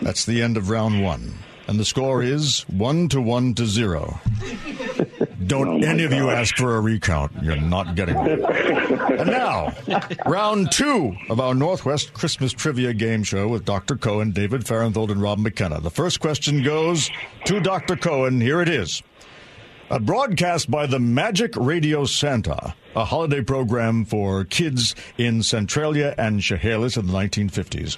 That's 0.00 0.24
the 0.24 0.42
end 0.42 0.56
of 0.56 0.70
round 0.70 1.02
one. 1.02 1.34
And 1.68 1.80
the 1.80 1.84
score 1.84 2.22
is 2.22 2.60
one 2.68 3.08
to 3.08 3.20
one 3.20 3.54
to 3.54 3.66
zero. 3.66 4.20
Don't 5.46 5.84
oh 5.84 5.86
any 5.86 6.04
of 6.04 6.12
you 6.12 6.30
ask 6.30 6.56
for 6.56 6.76
a 6.76 6.80
recount. 6.80 7.32
You're 7.42 7.56
not 7.56 7.94
getting 7.94 8.16
one. 8.16 8.30
And 8.30 9.30
now, 9.30 9.72
round 10.26 10.72
two 10.72 11.16
of 11.28 11.38
our 11.40 11.54
Northwest 11.54 12.14
Christmas 12.14 12.52
Trivia 12.52 12.92
Game 12.94 13.22
Show 13.22 13.48
with 13.48 13.64
Dr. 13.64 13.96
Cohen, 13.96 14.32
David 14.32 14.66
Fahrenthold, 14.66 15.10
and 15.10 15.20
Rob 15.20 15.38
McKenna. 15.38 15.80
The 15.80 15.90
first 15.90 16.20
question 16.20 16.62
goes 16.62 17.10
to 17.44 17.60
Dr. 17.60 17.96
Cohen. 17.96 18.40
Here 18.40 18.60
it 18.60 18.68
is. 18.68 19.02
A 19.88 20.00
broadcast 20.00 20.68
by 20.68 20.86
the 20.86 20.98
Magic 20.98 21.54
Radio 21.54 22.04
Santa, 22.06 22.74
a 22.96 23.04
holiday 23.04 23.40
program 23.40 24.04
for 24.04 24.44
kids 24.44 24.96
in 25.16 25.44
Centralia 25.44 26.12
and 26.18 26.40
Chehalis 26.40 26.96
in 26.96 27.06
the 27.06 27.12
1950s, 27.12 27.96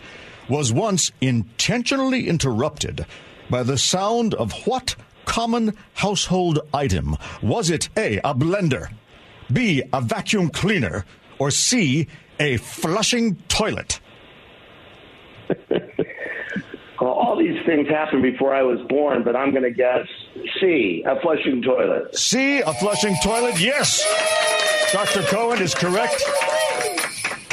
was 0.50 0.70
once 0.70 1.12
intentionally 1.22 2.28
interrupted 2.28 3.06
by 3.50 3.62
the 3.62 3.78
sound 3.78 4.34
of 4.34 4.52
what 4.66 4.96
common 5.24 5.76
household 5.94 6.60
item? 6.72 7.16
Was 7.42 7.70
it 7.70 7.88
A, 7.96 8.18
a 8.18 8.34
blender, 8.34 8.92
B, 9.52 9.82
a 9.92 10.00
vacuum 10.00 10.50
cleaner, 10.50 11.04
or 11.38 11.50
C, 11.50 12.08
a 12.38 12.56
flushing 12.56 13.36
toilet? 13.48 14.00
Well, 17.00 17.12
all 17.12 17.38
these 17.38 17.64
things 17.64 17.88
happened 17.88 18.22
before 18.22 18.52
I 18.52 18.62
was 18.62 18.80
born, 18.88 19.22
but 19.22 19.36
I'm 19.36 19.52
going 19.52 19.62
to 19.62 19.70
guess 19.70 20.06
C, 20.60 21.04
a 21.06 21.20
flushing 21.20 21.62
toilet. 21.62 22.16
C, 22.16 22.58
a 22.58 22.72
flushing 22.74 23.14
toilet. 23.22 23.60
Yes, 23.60 24.04
Dr. 24.92 25.22
Cohen 25.22 25.62
is 25.62 25.74
correct. 25.76 26.24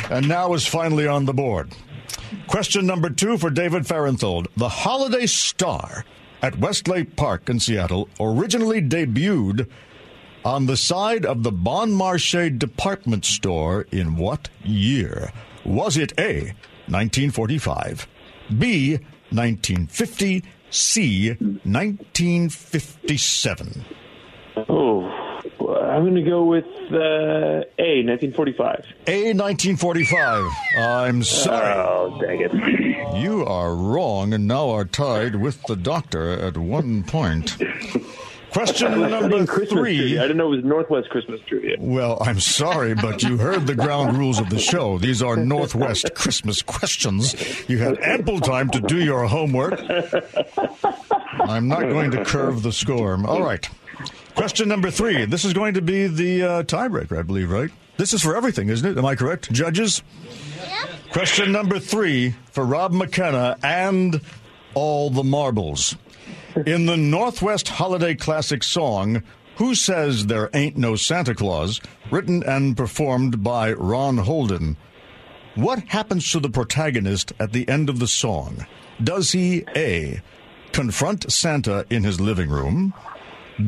And 0.10 0.28
now 0.28 0.54
is 0.54 0.66
finally 0.66 1.08
on 1.08 1.26
the 1.26 1.34
board. 1.34 1.72
Question 2.48 2.86
number 2.86 3.10
two 3.10 3.38
for 3.38 3.50
David 3.50 3.86
Fahrenthold. 3.88 4.48
The 4.56 4.70
Holiday 4.70 5.26
Star 5.26 6.06
at 6.42 6.60
Westlake 6.60 7.16
Park 7.16 7.50
in 7.50 7.60
Seattle 7.60 8.08
originally 8.20 8.82
debuted 8.82 9.68
on 10.44 10.66
the 10.68 10.78
side 10.78 11.26
of 11.26 11.44
the 11.44 11.52
Bon 11.52 11.92
Marché 11.92 12.58
department 12.58 13.26
store 13.26 13.86
in 13.92 14.16
what 14.16 14.50
year? 14.64 15.32
Was 15.66 15.98
it 15.98 16.14
A, 16.20 16.54
1945, 16.88 18.08
B, 18.60 18.92
1950, 19.32 20.44
C, 20.70 21.30
1957? 21.30 23.86
Oh, 24.70 25.25
I'm 25.74 26.04
going 26.04 26.16
to 26.16 26.22
go 26.22 26.44
with 26.44 26.66
uh, 26.92 27.64
A, 27.80 28.04
1945. 28.04 28.86
A, 29.08 29.34
1945. 29.34 30.52
I'm 30.78 31.24
sorry. 31.24 31.74
Oh, 31.78 32.20
dang 32.22 32.42
it. 32.42 32.96
You 33.16 33.46
are 33.46 33.74
wrong 33.74 34.34
and 34.34 34.46
now 34.46 34.72
are 34.72 34.84
tied 34.84 35.36
with 35.36 35.62
the 35.68 35.78
doctor 35.78 36.32
at 36.32 36.58
one 36.58 37.04
point. 37.04 37.56
Question 38.52 39.00
number 39.10 39.46
three. 39.46 39.68
trivia. 39.68 40.20
I 40.20 40.24
didn't 40.24 40.38
know 40.38 40.52
it 40.52 40.58
was 40.58 40.66
Northwest 40.66 41.10
Christmas 41.10 41.40
trivia. 41.48 41.78
Well, 41.80 42.18
I'm 42.22 42.40
sorry, 42.42 42.94
but 42.94 43.24
you 43.24 43.38
heard 43.38 43.68
the 43.68 43.76
ground 43.76 44.18
rules 44.18 44.40
of 44.40 44.50
the 44.50 44.60
show. 44.60 44.98
These 44.98 45.22
are 45.22 45.38
Northwest 45.38 46.14
Christmas 46.14 46.62
questions. 46.62 47.36
You 47.70 47.78
had 47.78 48.00
ample 48.00 48.42
time 48.42 48.70
to 48.72 48.82
do 48.82 48.98
your 49.02 49.26
homework. 49.28 49.80
I'm 51.40 51.68
not 51.70 51.82
going 51.82 52.12
to 52.12 52.26
curve 52.26 52.64
the 52.64 52.72
score. 52.74 53.18
All 53.26 53.44
right. 53.44 53.68
Question 54.36 54.68
number 54.68 54.92
three. 54.92 55.26
This 55.26 55.46
is 55.46 55.54
going 55.54 55.76
to 55.76 55.82
be 55.82 56.08
the 56.08 56.44
uh, 56.44 56.64
tiebreaker, 56.64 57.18
I 57.18 57.22
believe, 57.22 57.50
right? 57.50 57.72
This 57.98 58.14
is 58.14 58.22
for 58.22 58.36
everything, 58.36 58.68
isn't 58.70 58.90
it? 58.90 58.98
Am 58.98 59.06
I 59.06 59.16
correct, 59.16 59.52
judges? 59.52 60.04
Yeah. 60.62 60.88
Question 61.12 61.54
number 61.54 61.80
three 61.80 62.36
for 62.52 62.66
Rob 62.66 62.92
McKenna 62.92 63.58
and 63.64 64.20
all 64.74 65.10
the 65.10 65.24
marbles. 65.24 65.96
In 66.66 66.86
the 66.86 66.98
Northwest 66.98 67.70
Holiday 67.70 68.14
Classic 68.16 68.62
song, 68.64 69.24
Who 69.56 69.74
Says 69.74 70.28
There 70.28 70.50
Ain't 70.54 70.76
No 70.76 70.98
Santa 70.98 71.34
Claus, 71.34 71.80
written 72.12 72.44
and 72.44 72.76
performed 72.76 73.42
by 73.42 73.72
Ron 73.72 74.18
Holden, 74.18 74.76
what 75.56 75.80
happens 75.88 76.30
to 76.32 76.42
the 76.42 76.50
protagonist 76.50 77.32
at 77.40 77.54
the 77.54 77.68
end 77.70 77.90
of 77.90 78.00
the 78.00 78.08
song? 78.08 78.66
Does 79.02 79.32
he 79.32 79.64
A. 79.78 80.22
confront 80.74 81.32
Santa 81.32 81.86
in 81.90 82.04
his 82.04 82.20
living 82.20 82.50
room, 82.50 82.94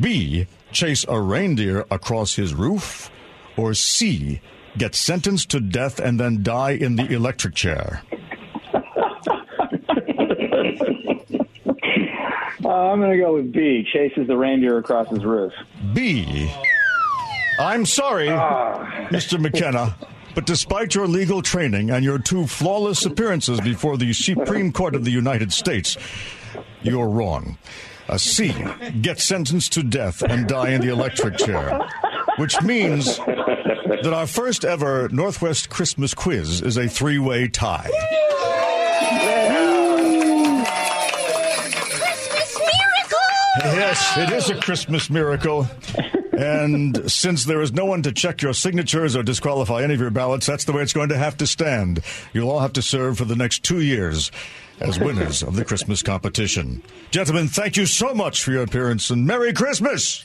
B. 0.01 0.47
chase 0.71 1.05
a 1.07 1.19
reindeer 1.19 1.85
across 1.89 2.35
his 2.35 2.53
roof, 2.53 3.09
or 3.55 3.73
C. 3.73 4.41
get 4.77 4.95
sentenced 4.95 5.49
to 5.51 5.59
death 5.59 5.99
and 5.99 6.19
then 6.19 6.43
die 6.43 6.71
in 6.71 6.95
the 6.95 7.11
electric 7.13 7.55
chair? 7.55 8.03
Uh, 12.63 12.91
I'm 12.91 12.99
going 12.99 13.11
to 13.11 13.17
go 13.17 13.33
with 13.35 13.53
B, 13.53 13.87
chases 13.93 14.27
the 14.27 14.35
reindeer 14.35 14.77
across 14.77 15.07
his 15.09 15.23
roof. 15.23 15.53
B. 15.93 16.51
I'm 17.59 17.85
sorry, 17.85 18.27
Mr. 18.27 19.39
McKenna, 19.39 19.95
but 20.35 20.45
despite 20.45 20.93
your 20.93 21.07
legal 21.07 21.41
training 21.41 21.89
and 21.89 22.03
your 22.03 22.19
two 22.19 22.45
flawless 22.45 23.05
appearances 23.05 23.59
before 23.61 23.97
the 23.97 24.13
Supreme 24.13 24.71
Court 24.71 24.95
of 24.95 25.05
the 25.05 25.11
United 25.11 25.51
States, 25.53 25.97
you're 26.81 27.07
wrong. 27.07 27.57
A 28.09 28.17
C. 28.17 28.55
Get 29.01 29.19
sentenced 29.19 29.73
to 29.73 29.83
death 29.83 30.21
and 30.21 30.47
die 30.47 30.69
in 30.69 30.81
the 30.81 30.89
electric 30.89 31.37
chair. 31.37 31.79
Which 32.37 32.61
means 32.61 33.17
that 33.17 34.13
our 34.13 34.27
first 34.27 34.63
ever 34.63 35.09
Northwest 35.09 35.69
Christmas 35.69 36.13
quiz 36.13 36.61
is 36.61 36.77
a 36.77 36.87
three 36.87 37.19
way 37.19 37.47
tie. 37.47 37.89
Yes, 43.59 44.17
it 44.17 44.31
is 44.31 44.49
a 44.49 44.55
Christmas 44.55 45.09
miracle. 45.09 45.67
And 46.37 47.11
since 47.11 47.45
there 47.45 47.61
is 47.61 47.73
no 47.73 47.85
one 47.85 48.03
to 48.03 48.11
check 48.11 48.43
your 48.43 48.53
signatures 48.53 49.15
or 49.15 49.23
disqualify 49.23 49.81
any 49.81 49.95
of 49.95 49.99
your 49.99 50.11
ballots, 50.11 50.45
that's 50.45 50.65
the 50.65 50.71
way 50.73 50.83
it's 50.83 50.93
going 50.93 51.09
to 51.09 51.17
have 51.17 51.37
to 51.37 51.47
stand. 51.47 52.01
You'll 52.33 52.51
all 52.51 52.59
have 52.59 52.73
to 52.73 52.83
serve 52.83 53.17
for 53.17 53.25
the 53.25 53.35
next 53.35 53.63
two 53.63 53.81
years 53.81 54.31
as 54.79 54.99
winners 54.99 55.43
of 55.43 55.55
the 55.55 55.65
Christmas 55.65 56.03
competition. 56.03 56.81
Gentlemen, 57.11 57.47
thank 57.47 57.77
you 57.77 57.85
so 57.85 58.13
much 58.13 58.43
for 58.43 58.51
your 58.51 58.63
appearance 58.63 59.09
and 59.09 59.25
Merry 59.25 59.53
Christmas! 59.53 60.23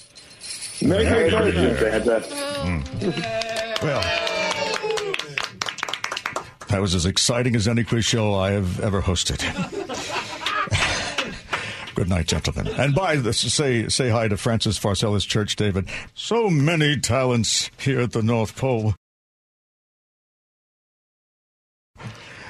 Merry 0.83 1.31
Christmas, 1.31 1.81
Santa. 1.81 2.21
Mm. 2.65 3.83
Well, 3.83 4.01
that 6.69 6.81
was 6.81 6.95
as 6.95 7.07
exciting 7.07 7.55
as 7.55 7.69
any 7.69 7.85
quiz 7.85 8.05
show 8.05 8.35
I 8.35 8.53
have 8.53 8.81
ever 8.81 9.03
hosted. 9.03 9.43
Good 11.95 12.09
night, 12.09 12.27
gentlemen. 12.27 12.69
And 12.69 12.95
by 12.95 13.17
this, 13.17 13.41
say 13.53 13.89
say 13.89 14.09
hi 14.09 14.29
to 14.29 14.37
Francis 14.37 14.79
Pharcellus 14.79 15.27
Church, 15.27 15.57
David. 15.57 15.89
So 16.15 16.49
many 16.49 16.99
talents 16.99 17.71
here 17.79 18.01
at 18.01 18.13
the 18.13 18.23
North 18.23 18.57
Pole. 18.57 18.95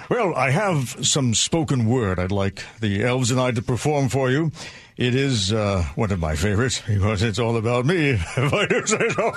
Well, 0.08 0.34
I 0.34 0.50
have 0.50 0.96
some 1.06 1.34
spoken 1.34 1.86
word 1.86 2.18
I'd 2.18 2.32
like 2.32 2.64
the 2.80 3.04
elves 3.04 3.30
and 3.30 3.38
I 3.40 3.52
to 3.52 3.62
perform 3.62 4.08
for 4.08 4.28
you. 4.30 4.50
It 4.96 5.14
is 5.14 5.52
uh, 5.52 5.84
one 5.94 6.10
of 6.12 6.18
my 6.18 6.34
favorites 6.36 6.82
because 6.86 7.22
it's 7.22 7.38
all 7.38 7.56
about 7.56 7.86
me, 7.86 8.10
if 8.10 8.52
I 8.52 8.66
do 8.66 8.86
say 8.86 9.08
so. 9.08 9.32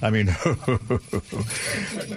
I 0.00 0.08
mean, 0.10 0.26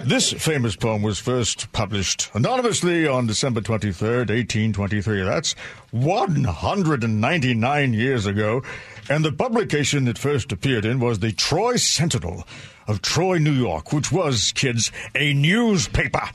this 0.08 0.32
famous 0.32 0.76
poem 0.76 1.02
was 1.02 1.18
first 1.18 1.70
published 1.72 2.30
anonymously 2.32 3.06
on 3.06 3.26
December 3.26 3.60
23rd, 3.60 4.30
1823. 4.30 5.22
That's 5.22 5.52
199 5.90 7.92
years 7.92 8.24
ago. 8.24 8.62
And 9.10 9.22
the 9.22 9.32
publication 9.32 10.08
it 10.08 10.16
first 10.16 10.52
appeared 10.52 10.86
in 10.86 11.00
was 11.00 11.18
the 11.18 11.32
Troy 11.32 11.76
Sentinel 11.76 12.46
of 12.86 13.02
Troy, 13.02 13.36
New 13.36 13.52
York, 13.52 13.92
which 13.92 14.10
was, 14.10 14.52
kids, 14.52 14.90
a 15.14 15.34
newspaper. 15.34 16.30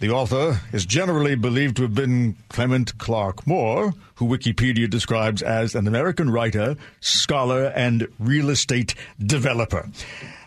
The 0.00 0.08
author 0.08 0.58
is 0.72 0.86
generally 0.86 1.34
believed 1.34 1.76
to 1.76 1.82
have 1.82 1.94
been 1.94 2.38
Clement 2.48 2.96
Clarke 2.96 3.46
Moore, 3.46 3.92
who 4.14 4.26
Wikipedia 4.26 4.88
describes 4.88 5.42
as 5.42 5.74
an 5.74 5.86
American 5.86 6.30
writer, 6.30 6.76
scholar, 7.00 7.66
and 7.76 8.08
real 8.18 8.48
estate 8.48 8.94
developer. 9.18 9.90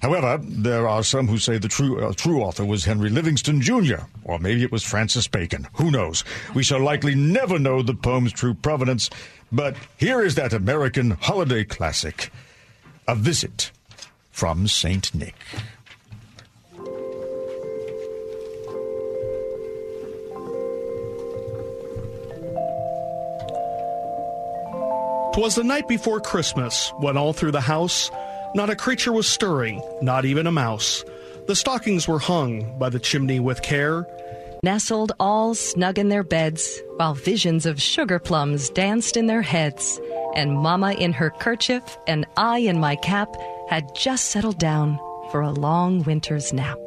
However, 0.01 0.39
there 0.43 0.88
are 0.88 1.04
some 1.04 1.28
who 1.28 1.38
say 1.38 1.60
the 1.60 1.68
true, 1.68 2.04
uh, 2.04 2.14
true 2.14 2.41
author 2.41 2.66
was 2.66 2.86
Henry 2.86 3.12
Livingston 3.12 3.62
Jr., 3.62 4.06
or 4.24 4.39
maybe 4.39 4.64
it 4.64 4.72
was 4.72 4.84
Francis 4.84 5.28
Bacon. 5.28 5.68
Who 5.74 5.91
knows? 5.91 6.24
We 6.56 6.64
shall 6.64 6.82
likely 6.82 7.14
never 7.14 7.60
know 7.60 7.84
the 7.84 7.93
poem's 7.93 8.34
true 8.34 8.56
provenance, 8.56 9.12
but 9.51 9.76
here 9.97 10.22
is 10.22 10.34
that 10.34 10.54
American 10.54 11.12
holiday 11.12 11.64
classic, 11.64 12.32
A 13.08 13.14
Visit 13.14 13.70
from 14.32 14.68
St. 14.68 15.14
Nick. 15.14 15.36
'Twas 25.34 25.55
the 25.55 25.63
night 25.63 25.88
before 25.88 26.19
Christmas, 26.19 26.93
when 26.99 27.17
all 27.17 27.34
through 27.34 27.51
the 27.51 27.59
house 27.59 28.11
not 28.53 28.69
a 28.69 28.75
creature 28.75 29.11
was 29.11 29.27
stirring, 29.27 29.81
not 29.99 30.25
even 30.25 30.45
a 30.45 30.51
mouse. 30.51 31.03
The 31.47 31.55
stockings 31.55 32.07
were 32.07 32.19
hung 32.19 32.77
by 32.77 32.89
the 32.89 32.99
chimney 32.99 33.39
with 33.39 33.63
care. 33.63 34.05
Nestled 34.61 35.11
all 35.19 35.55
snug 35.55 35.97
in 35.97 36.09
their 36.09 36.23
beds, 36.23 36.79
while 36.97 37.15
visions 37.15 37.65
of 37.65 37.81
sugar 37.81 38.19
plums 38.19 38.69
danced 38.69 39.17
in 39.17 39.25
their 39.25 39.41
heads, 39.41 39.99
and 40.36 40.55
Mamma 40.55 40.91
in 40.93 41.13
her 41.13 41.31
kerchief 41.31 41.84
and 42.05 42.27
I 42.38 42.59
in 42.59 42.79
my 42.79 42.95
cap 42.97 43.27
had 43.69 43.95
just 43.95 44.25
settled 44.29 44.59
down 44.59 44.99
for 45.31 45.41
a 45.41 45.51
long 45.51 46.03
winter's 46.03 46.53
nap. 46.53 46.77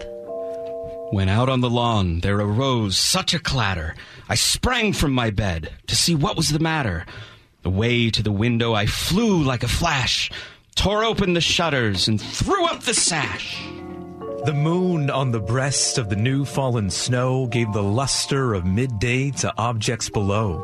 When 1.10 1.28
out 1.28 1.48
on 1.48 1.62
the 1.62 1.70
lawn 1.70 2.20
there 2.20 2.38
arose 2.38 2.96
such 2.96 3.34
a 3.34 3.40
clatter, 3.40 3.96
I 4.28 4.36
sprang 4.36 4.92
from 4.92 5.12
my 5.12 5.30
bed 5.30 5.72
to 5.88 5.96
see 5.96 6.14
what 6.14 6.36
was 6.36 6.50
the 6.50 6.60
matter. 6.60 7.06
Away 7.66 8.10
to 8.10 8.22
the 8.22 8.30
window 8.30 8.74
I 8.74 8.86
flew 8.86 9.42
like 9.42 9.64
a 9.64 9.68
flash, 9.68 10.30
tore 10.76 11.02
open 11.02 11.34
the 11.34 11.40
shutters, 11.40 12.06
and 12.06 12.20
threw 12.20 12.64
up 12.64 12.82
the 12.82 12.94
sash. 12.94 13.60
The 14.44 14.54
moon 14.54 15.10
on 15.10 15.32
the 15.32 15.40
breast 15.40 15.98
of 15.98 16.08
the 16.08 16.14
new 16.14 16.44
fallen 16.44 16.90
snow 16.90 17.48
gave 17.48 17.72
the 17.72 17.82
luster 17.82 18.54
of 18.54 18.64
midday 18.64 19.32
to 19.42 19.52
objects 19.58 20.08
below. 20.08 20.60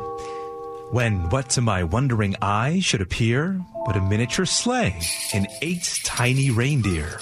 When 0.91 1.27
what 1.27 1.49
to 1.49 1.61
my 1.61 1.83
wondering 1.83 2.37
eye 2.41 2.79
should 2.79 3.01
appear 3.01 3.59
but 3.85 3.97
a 3.97 4.01
miniature 4.01 4.45
sleigh 4.45 4.97
and 5.33 5.45
eight 5.61 5.99
tiny 6.05 6.51
reindeer. 6.51 7.19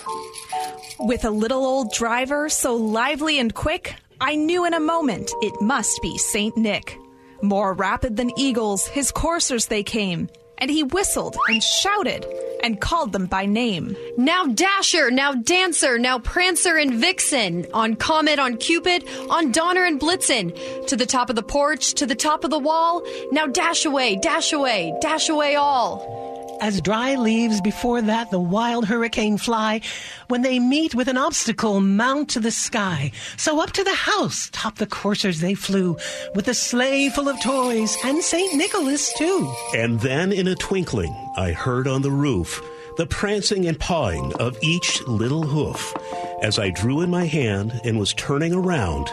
With 0.99 1.25
a 1.25 1.31
little 1.31 1.65
old 1.65 1.91
driver 1.91 2.49
so 2.49 2.75
lively 2.75 3.39
and 3.39 3.51
quick, 3.51 3.95
I 4.19 4.35
knew 4.35 4.63
in 4.65 4.75
a 4.75 4.79
moment 4.79 5.31
it 5.41 5.59
must 5.59 5.99
be 6.03 6.19
Saint 6.19 6.55
Nick. 6.55 6.99
More 7.41 7.73
rapid 7.73 8.17
than 8.17 8.37
eagles, 8.37 8.85
his 8.87 9.11
coursers 9.11 9.65
they 9.65 9.83
came, 9.83 10.29
and 10.59 10.69
he 10.69 10.83
whistled 10.83 11.35
and 11.47 11.61
shouted 11.63 12.25
and 12.63 12.79
called 12.79 13.11
them 13.11 13.25
by 13.25 13.47
name. 13.47 13.95
Now 14.17 14.45
Dasher, 14.45 15.09
now 15.09 15.33
Dancer, 15.33 15.97
now 15.97 16.19
Prancer 16.19 16.77
and 16.77 16.93
Vixen, 16.93 17.65
on 17.73 17.95
Comet, 17.95 18.37
on 18.37 18.57
Cupid, 18.57 19.07
on 19.29 19.51
Donner 19.51 19.85
and 19.85 19.99
Blitzen, 19.99 20.85
to 20.87 20.95
the 20.95 21.07
top 21.07 21.31
of 21.31 21.35
the 21.35 21.43
porch, 21.43 21.95
to 21.95 22.05
the 22.05 22.13
top 22.15 22.43
of 22.43 22.51
the 22.51 22.59
wall, 22.59 23.01
now 23.31 23.47
dash 23.47 23.85
away, 23.85 24.17
dash 24.17 24.53
away, 24.53 24.95
dash 25.01 25.29
away 25.29 25.55
all. 25.55 26.30
As 26.61 26.79
dry 26.79 27.15
leaves 27.15 27.59
before 27.59 28.03
that 28.03 28.29
the 28.29 28.39
wild 28.39 28.85
hurricane 28.85 29.39
fly, 29.39 29.81
when 30.27 30.43
they 30.43 30.59
meet 30.59 30.93
with 30.93 31.07
an 31.07 31.17
obstacle, 31.17 31.81
mount 31.81 32.29
to 32.29 32.39
the 32.39 32.51
sky. 32.51 33.11
So 33.35 33.59
up 33.59 33.71
to 33.71 33.83
the 33.83 33.95
house, 33.95 34.47
top 34.51 34.75
the 34.75 34.85
coursers 34.85 35.39
they 35.39 35.55
flew, 35.55 35.97
with 36.35 36.47
a 36.47 36.53
sleigh 36.53 37.09
full 37.09 37.27
of 37.27 37.41
toys, 37.41 37.97
and 38.05 38.21
St. 38.21 38.53
Nicholas 38.53 39.11
too. 39.17 39.51
And 39.75 39.99
then 40.01 40.31
in 40.31 40.47
a 40.47 40.53
twinkling, 40.53 41.15
I 41.35 41.51
heard 41.51 41.87
on 41.87 42.03
the 42.03 42.11
roof 42.11 42.61
the 42.95 43.07
prancing 43.07 43.65
and 43.65 43.79
pawing 43.79 44.31
of 44.35 44.55
each 44.61 45.01
little 45.07 45.41
hoof. 45.41 45.95
As 46.43 46.59
I 46.59 46.69
drew 46.69 47.01
in 47.01 47.09
my 47.09 47.25
hand 47.25 47.81
and 47.83 47.97
was 47.97 48.13
turning 48.13 48.53
around, 48.53 49.09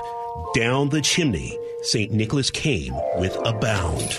down 0.54 0.90
the 0.90 1.00
chimney, 1.00 1.58
St. 1.80 2.12
Nicholas 2.12 2.50
came 2.50 2.94
with 3.18 3.34
a 3.46 3.54
bound. 3.54 4.18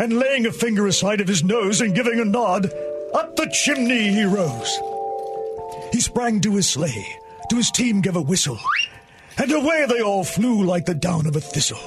and 0.00 0.18
laying 0.18 0.46
a 0.46 0.52
finger 0.52 0.86
aside 0.86 1.20
of 1.20 1.28
his 1.28 1.44
nose 1.44 1.82
and 1.82 1.94
giving 1.94 2.18
a 2.18 2.24
nod, 2.24 2.72
up 3.14 3.36
the 3.36 3.46
chimney 3.52 4.08
he 4.08 4.24
rose. 4.24 4.80
He 5.92 6.00
sprang 6.00 6.40
to 6.40 6.56
his 6.56 6.70
sleigh, 6.70 7.06
to 7.50 7.56
his 7.56 7.70
team 7.70 8.00
gave 8.00 8.16
a 8.16 8.22
whistle, 8.22 8.58
and 9.36 9.52
away 9.52 9.84
they 9.86 10.00
all 10.00 10.24
flew 10.24 10.64
like 10.64 10.86
the 10.86 10.94
down 10.94 11.26
of 11.26 11.36
a 11.36 11.40
thistle. 11.40 11.78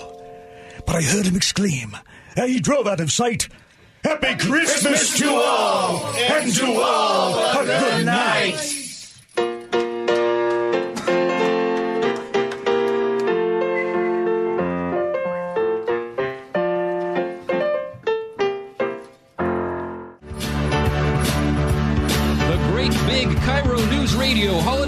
But 0.85 0.97
I 0.97 1.01
heard 1.01 1.25
him 1.25 1.35
exclaim, 1.35 1.97
ere 2.37 2.47
he 2.47 2.59
drove 2.59 2.85
out 2.85 2.99
of 2.99 3.11
sight, 3.11 3.49
Happy 4.03 4.35
Christmas 4.37 5.17
to 5.17 5.29
all, 5.29 6.13
and 6.15 6.53
to 6.53 6.65
all 6.65 7.61
a 7.61 7.65
good 7.65 8.05
night. 8.05 8.57
The 8.57 8.82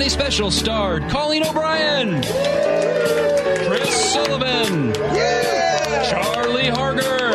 holiday 0.05 0.09
special 0.09 0.51
starred 0.51 1.09
Colleen 1.09 1.43
O'Brien, 1.43 2.21
Chris 3.67 4.13
Sullivan, 4.13 4.93
Charlie 6.03 6.67
Harger, 6.67 7.31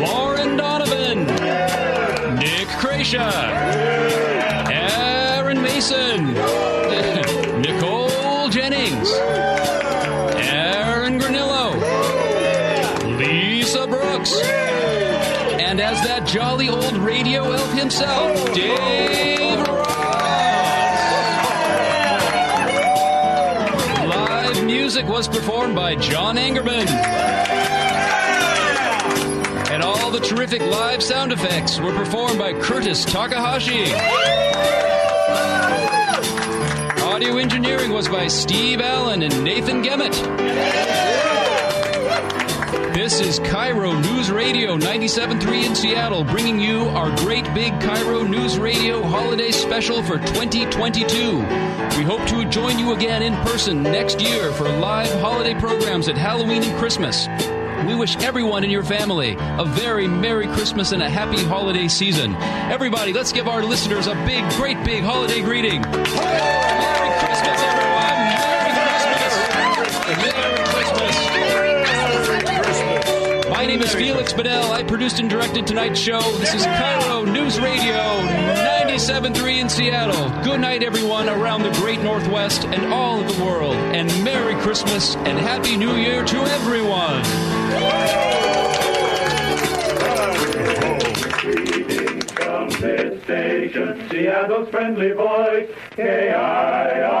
Lauren 0.00 0.56
Donovan, 0.56 1.26
Nick 2.36 2.68
Creasia, 2.78 3.32
Aaron 4.70 5.60
Mason, 5.62 6.34
Nicole 7.60 8.48
Jennings, 8.48 9.10
Aaron 10.52 11.18
Granillo, 11.18 11.74
Lisa 13.18 13.86
Brooks, 13.88 14.40
and 15.58 15.80
as 15.80 16.00
that 16.04 16.26
jolly 16.26 16.68
old 16.68 16.96
radio 16.98 17.50
elf 17.50 17.72
himself, 17.72 18.39
was 25.20 25.28
performed 25.28 25.76
by 25.76 25.94
John 25.96 26.36
Angerman. 26.36 26.88
And 29.70 29.82
all 29.82 30.10
the 30.10 30.20
terrific 30.20 30.62
live 30.62 31.02
sound 31.02 31.30
effects 31.30 31.78
were 31.78 31.92
performed 31.92 32.38
by 32.38 32.54
Curtis 32.54 33.04
Takahashi. 33.04 33.84
Audio 37.02 37.36
engineering 37.36 37.92
was 37.92 38.08
by 38.08 38.28
Steve 38.28 38.80
Allen 38.80 39.22
and 39.22 39.44
Nathan 39.44 39.82
Gemmett. 39.82 41.19
This 43.00 43.18
is 43.18 43.40
KIRO 43.40 43.98
News 44.02 44.30
Radio 44.30 44.76
97.3 44.76 45.64
in 45.64 45.74
Seattle, 45.74 46.22
bringing 46.22 46.60
you 46.60 46.80
our 46.90 47.08
great 47.16 47.46
big 47.54 47.72
KIRO 47.80 48.28
News 48.28 48.58
Radio 48.58 49.02
holiday 49.02 49.52
special 49.52 50.02
for 50.02 50.18
2022. 50.18 51.38
We 51.96 52.04
hope 52.04 52.22
to 52.28 52.44
join 52.50 52.78
you 52.78 52.92
again 52.92 53.22
in 53.22 53.34
person 53.36 53.82
next 53.82 54.20
year 54.20 54.52
for 54.52 54.68
live 54.68 55.10
holiday 55.22 55.58
programs 55.58 56.10
at 56.10 56.18
Halloween 56.18 56.62
and 56.62 56.78
Christmas. 56.78 57.26
We 57.86 57.94
wish 57.94 58.18
everyone 58.18 58.64
in 58.64 58.70
your 58.70 58.84
family 58.84 59.34
a 59.38 59.64
very 59.64 60.06
Merry 60.06 60.48
Christmas 60.48 60.92
and 60.92 61.02
a 61.02 61.08
happy 61.08 61.42
holiday 61.42 61.88
season. 61.88 62.34
Everybody, 62.34 63.14
let's 63.14 63.32
give 63.32 63.48
our 63.48 63.62
listeners 63.62 64.08
a 64.08 64.14
big, 64.26 64.46
great 64.50 64.76
big 64.84 65.04
holiday 65.04 65.40
greeting. 65.40 65.82
Name 73.70 73.82
is 73.82 73.94
Felix 73.94 74.32
Bedell. 74.32 74.72
I 74.72 74.82
produced 74.82 75.20
and 75.20 75.30
directed 75.30 75.64
tonight's 75.64 76.00
show. 76.00 76.20
This 76.38 76.54
is 76.54 76.66
KIRO 76.66 77.24
News 77.32 77.60
Radio 77.60 77.94
97.3 77.94 79.60
in 79.60 79.68
Seattle. 79.68 80.28
Good 80.42 80.60
night, 80.60 80.82
everyone 80.82 81.28
around 81.28 81.62
the 81.62 81.70
great 81.74 82.00
Northwest 82.00 82.64
and 82.64 82.92
all 82.92 83.20
of 83.20 83.32
the 83.32 83.44
world. 83.44 83.76
And 83.76 84.08
Merry 84.24 84.56
Christmas 84.56 85.14
and 85.18 85.38
Happy 85.38 85.76
New 85.76 85.94
Year 85.94 86.24
to 86.24 86.36
everyone. 86.36 87.22
Station, 93.22 94.08
Seattle's 94.10 94.68
friendly 94.70 95.12
voice, 95.12 95.68
K-I-R-O. 95.94 97.20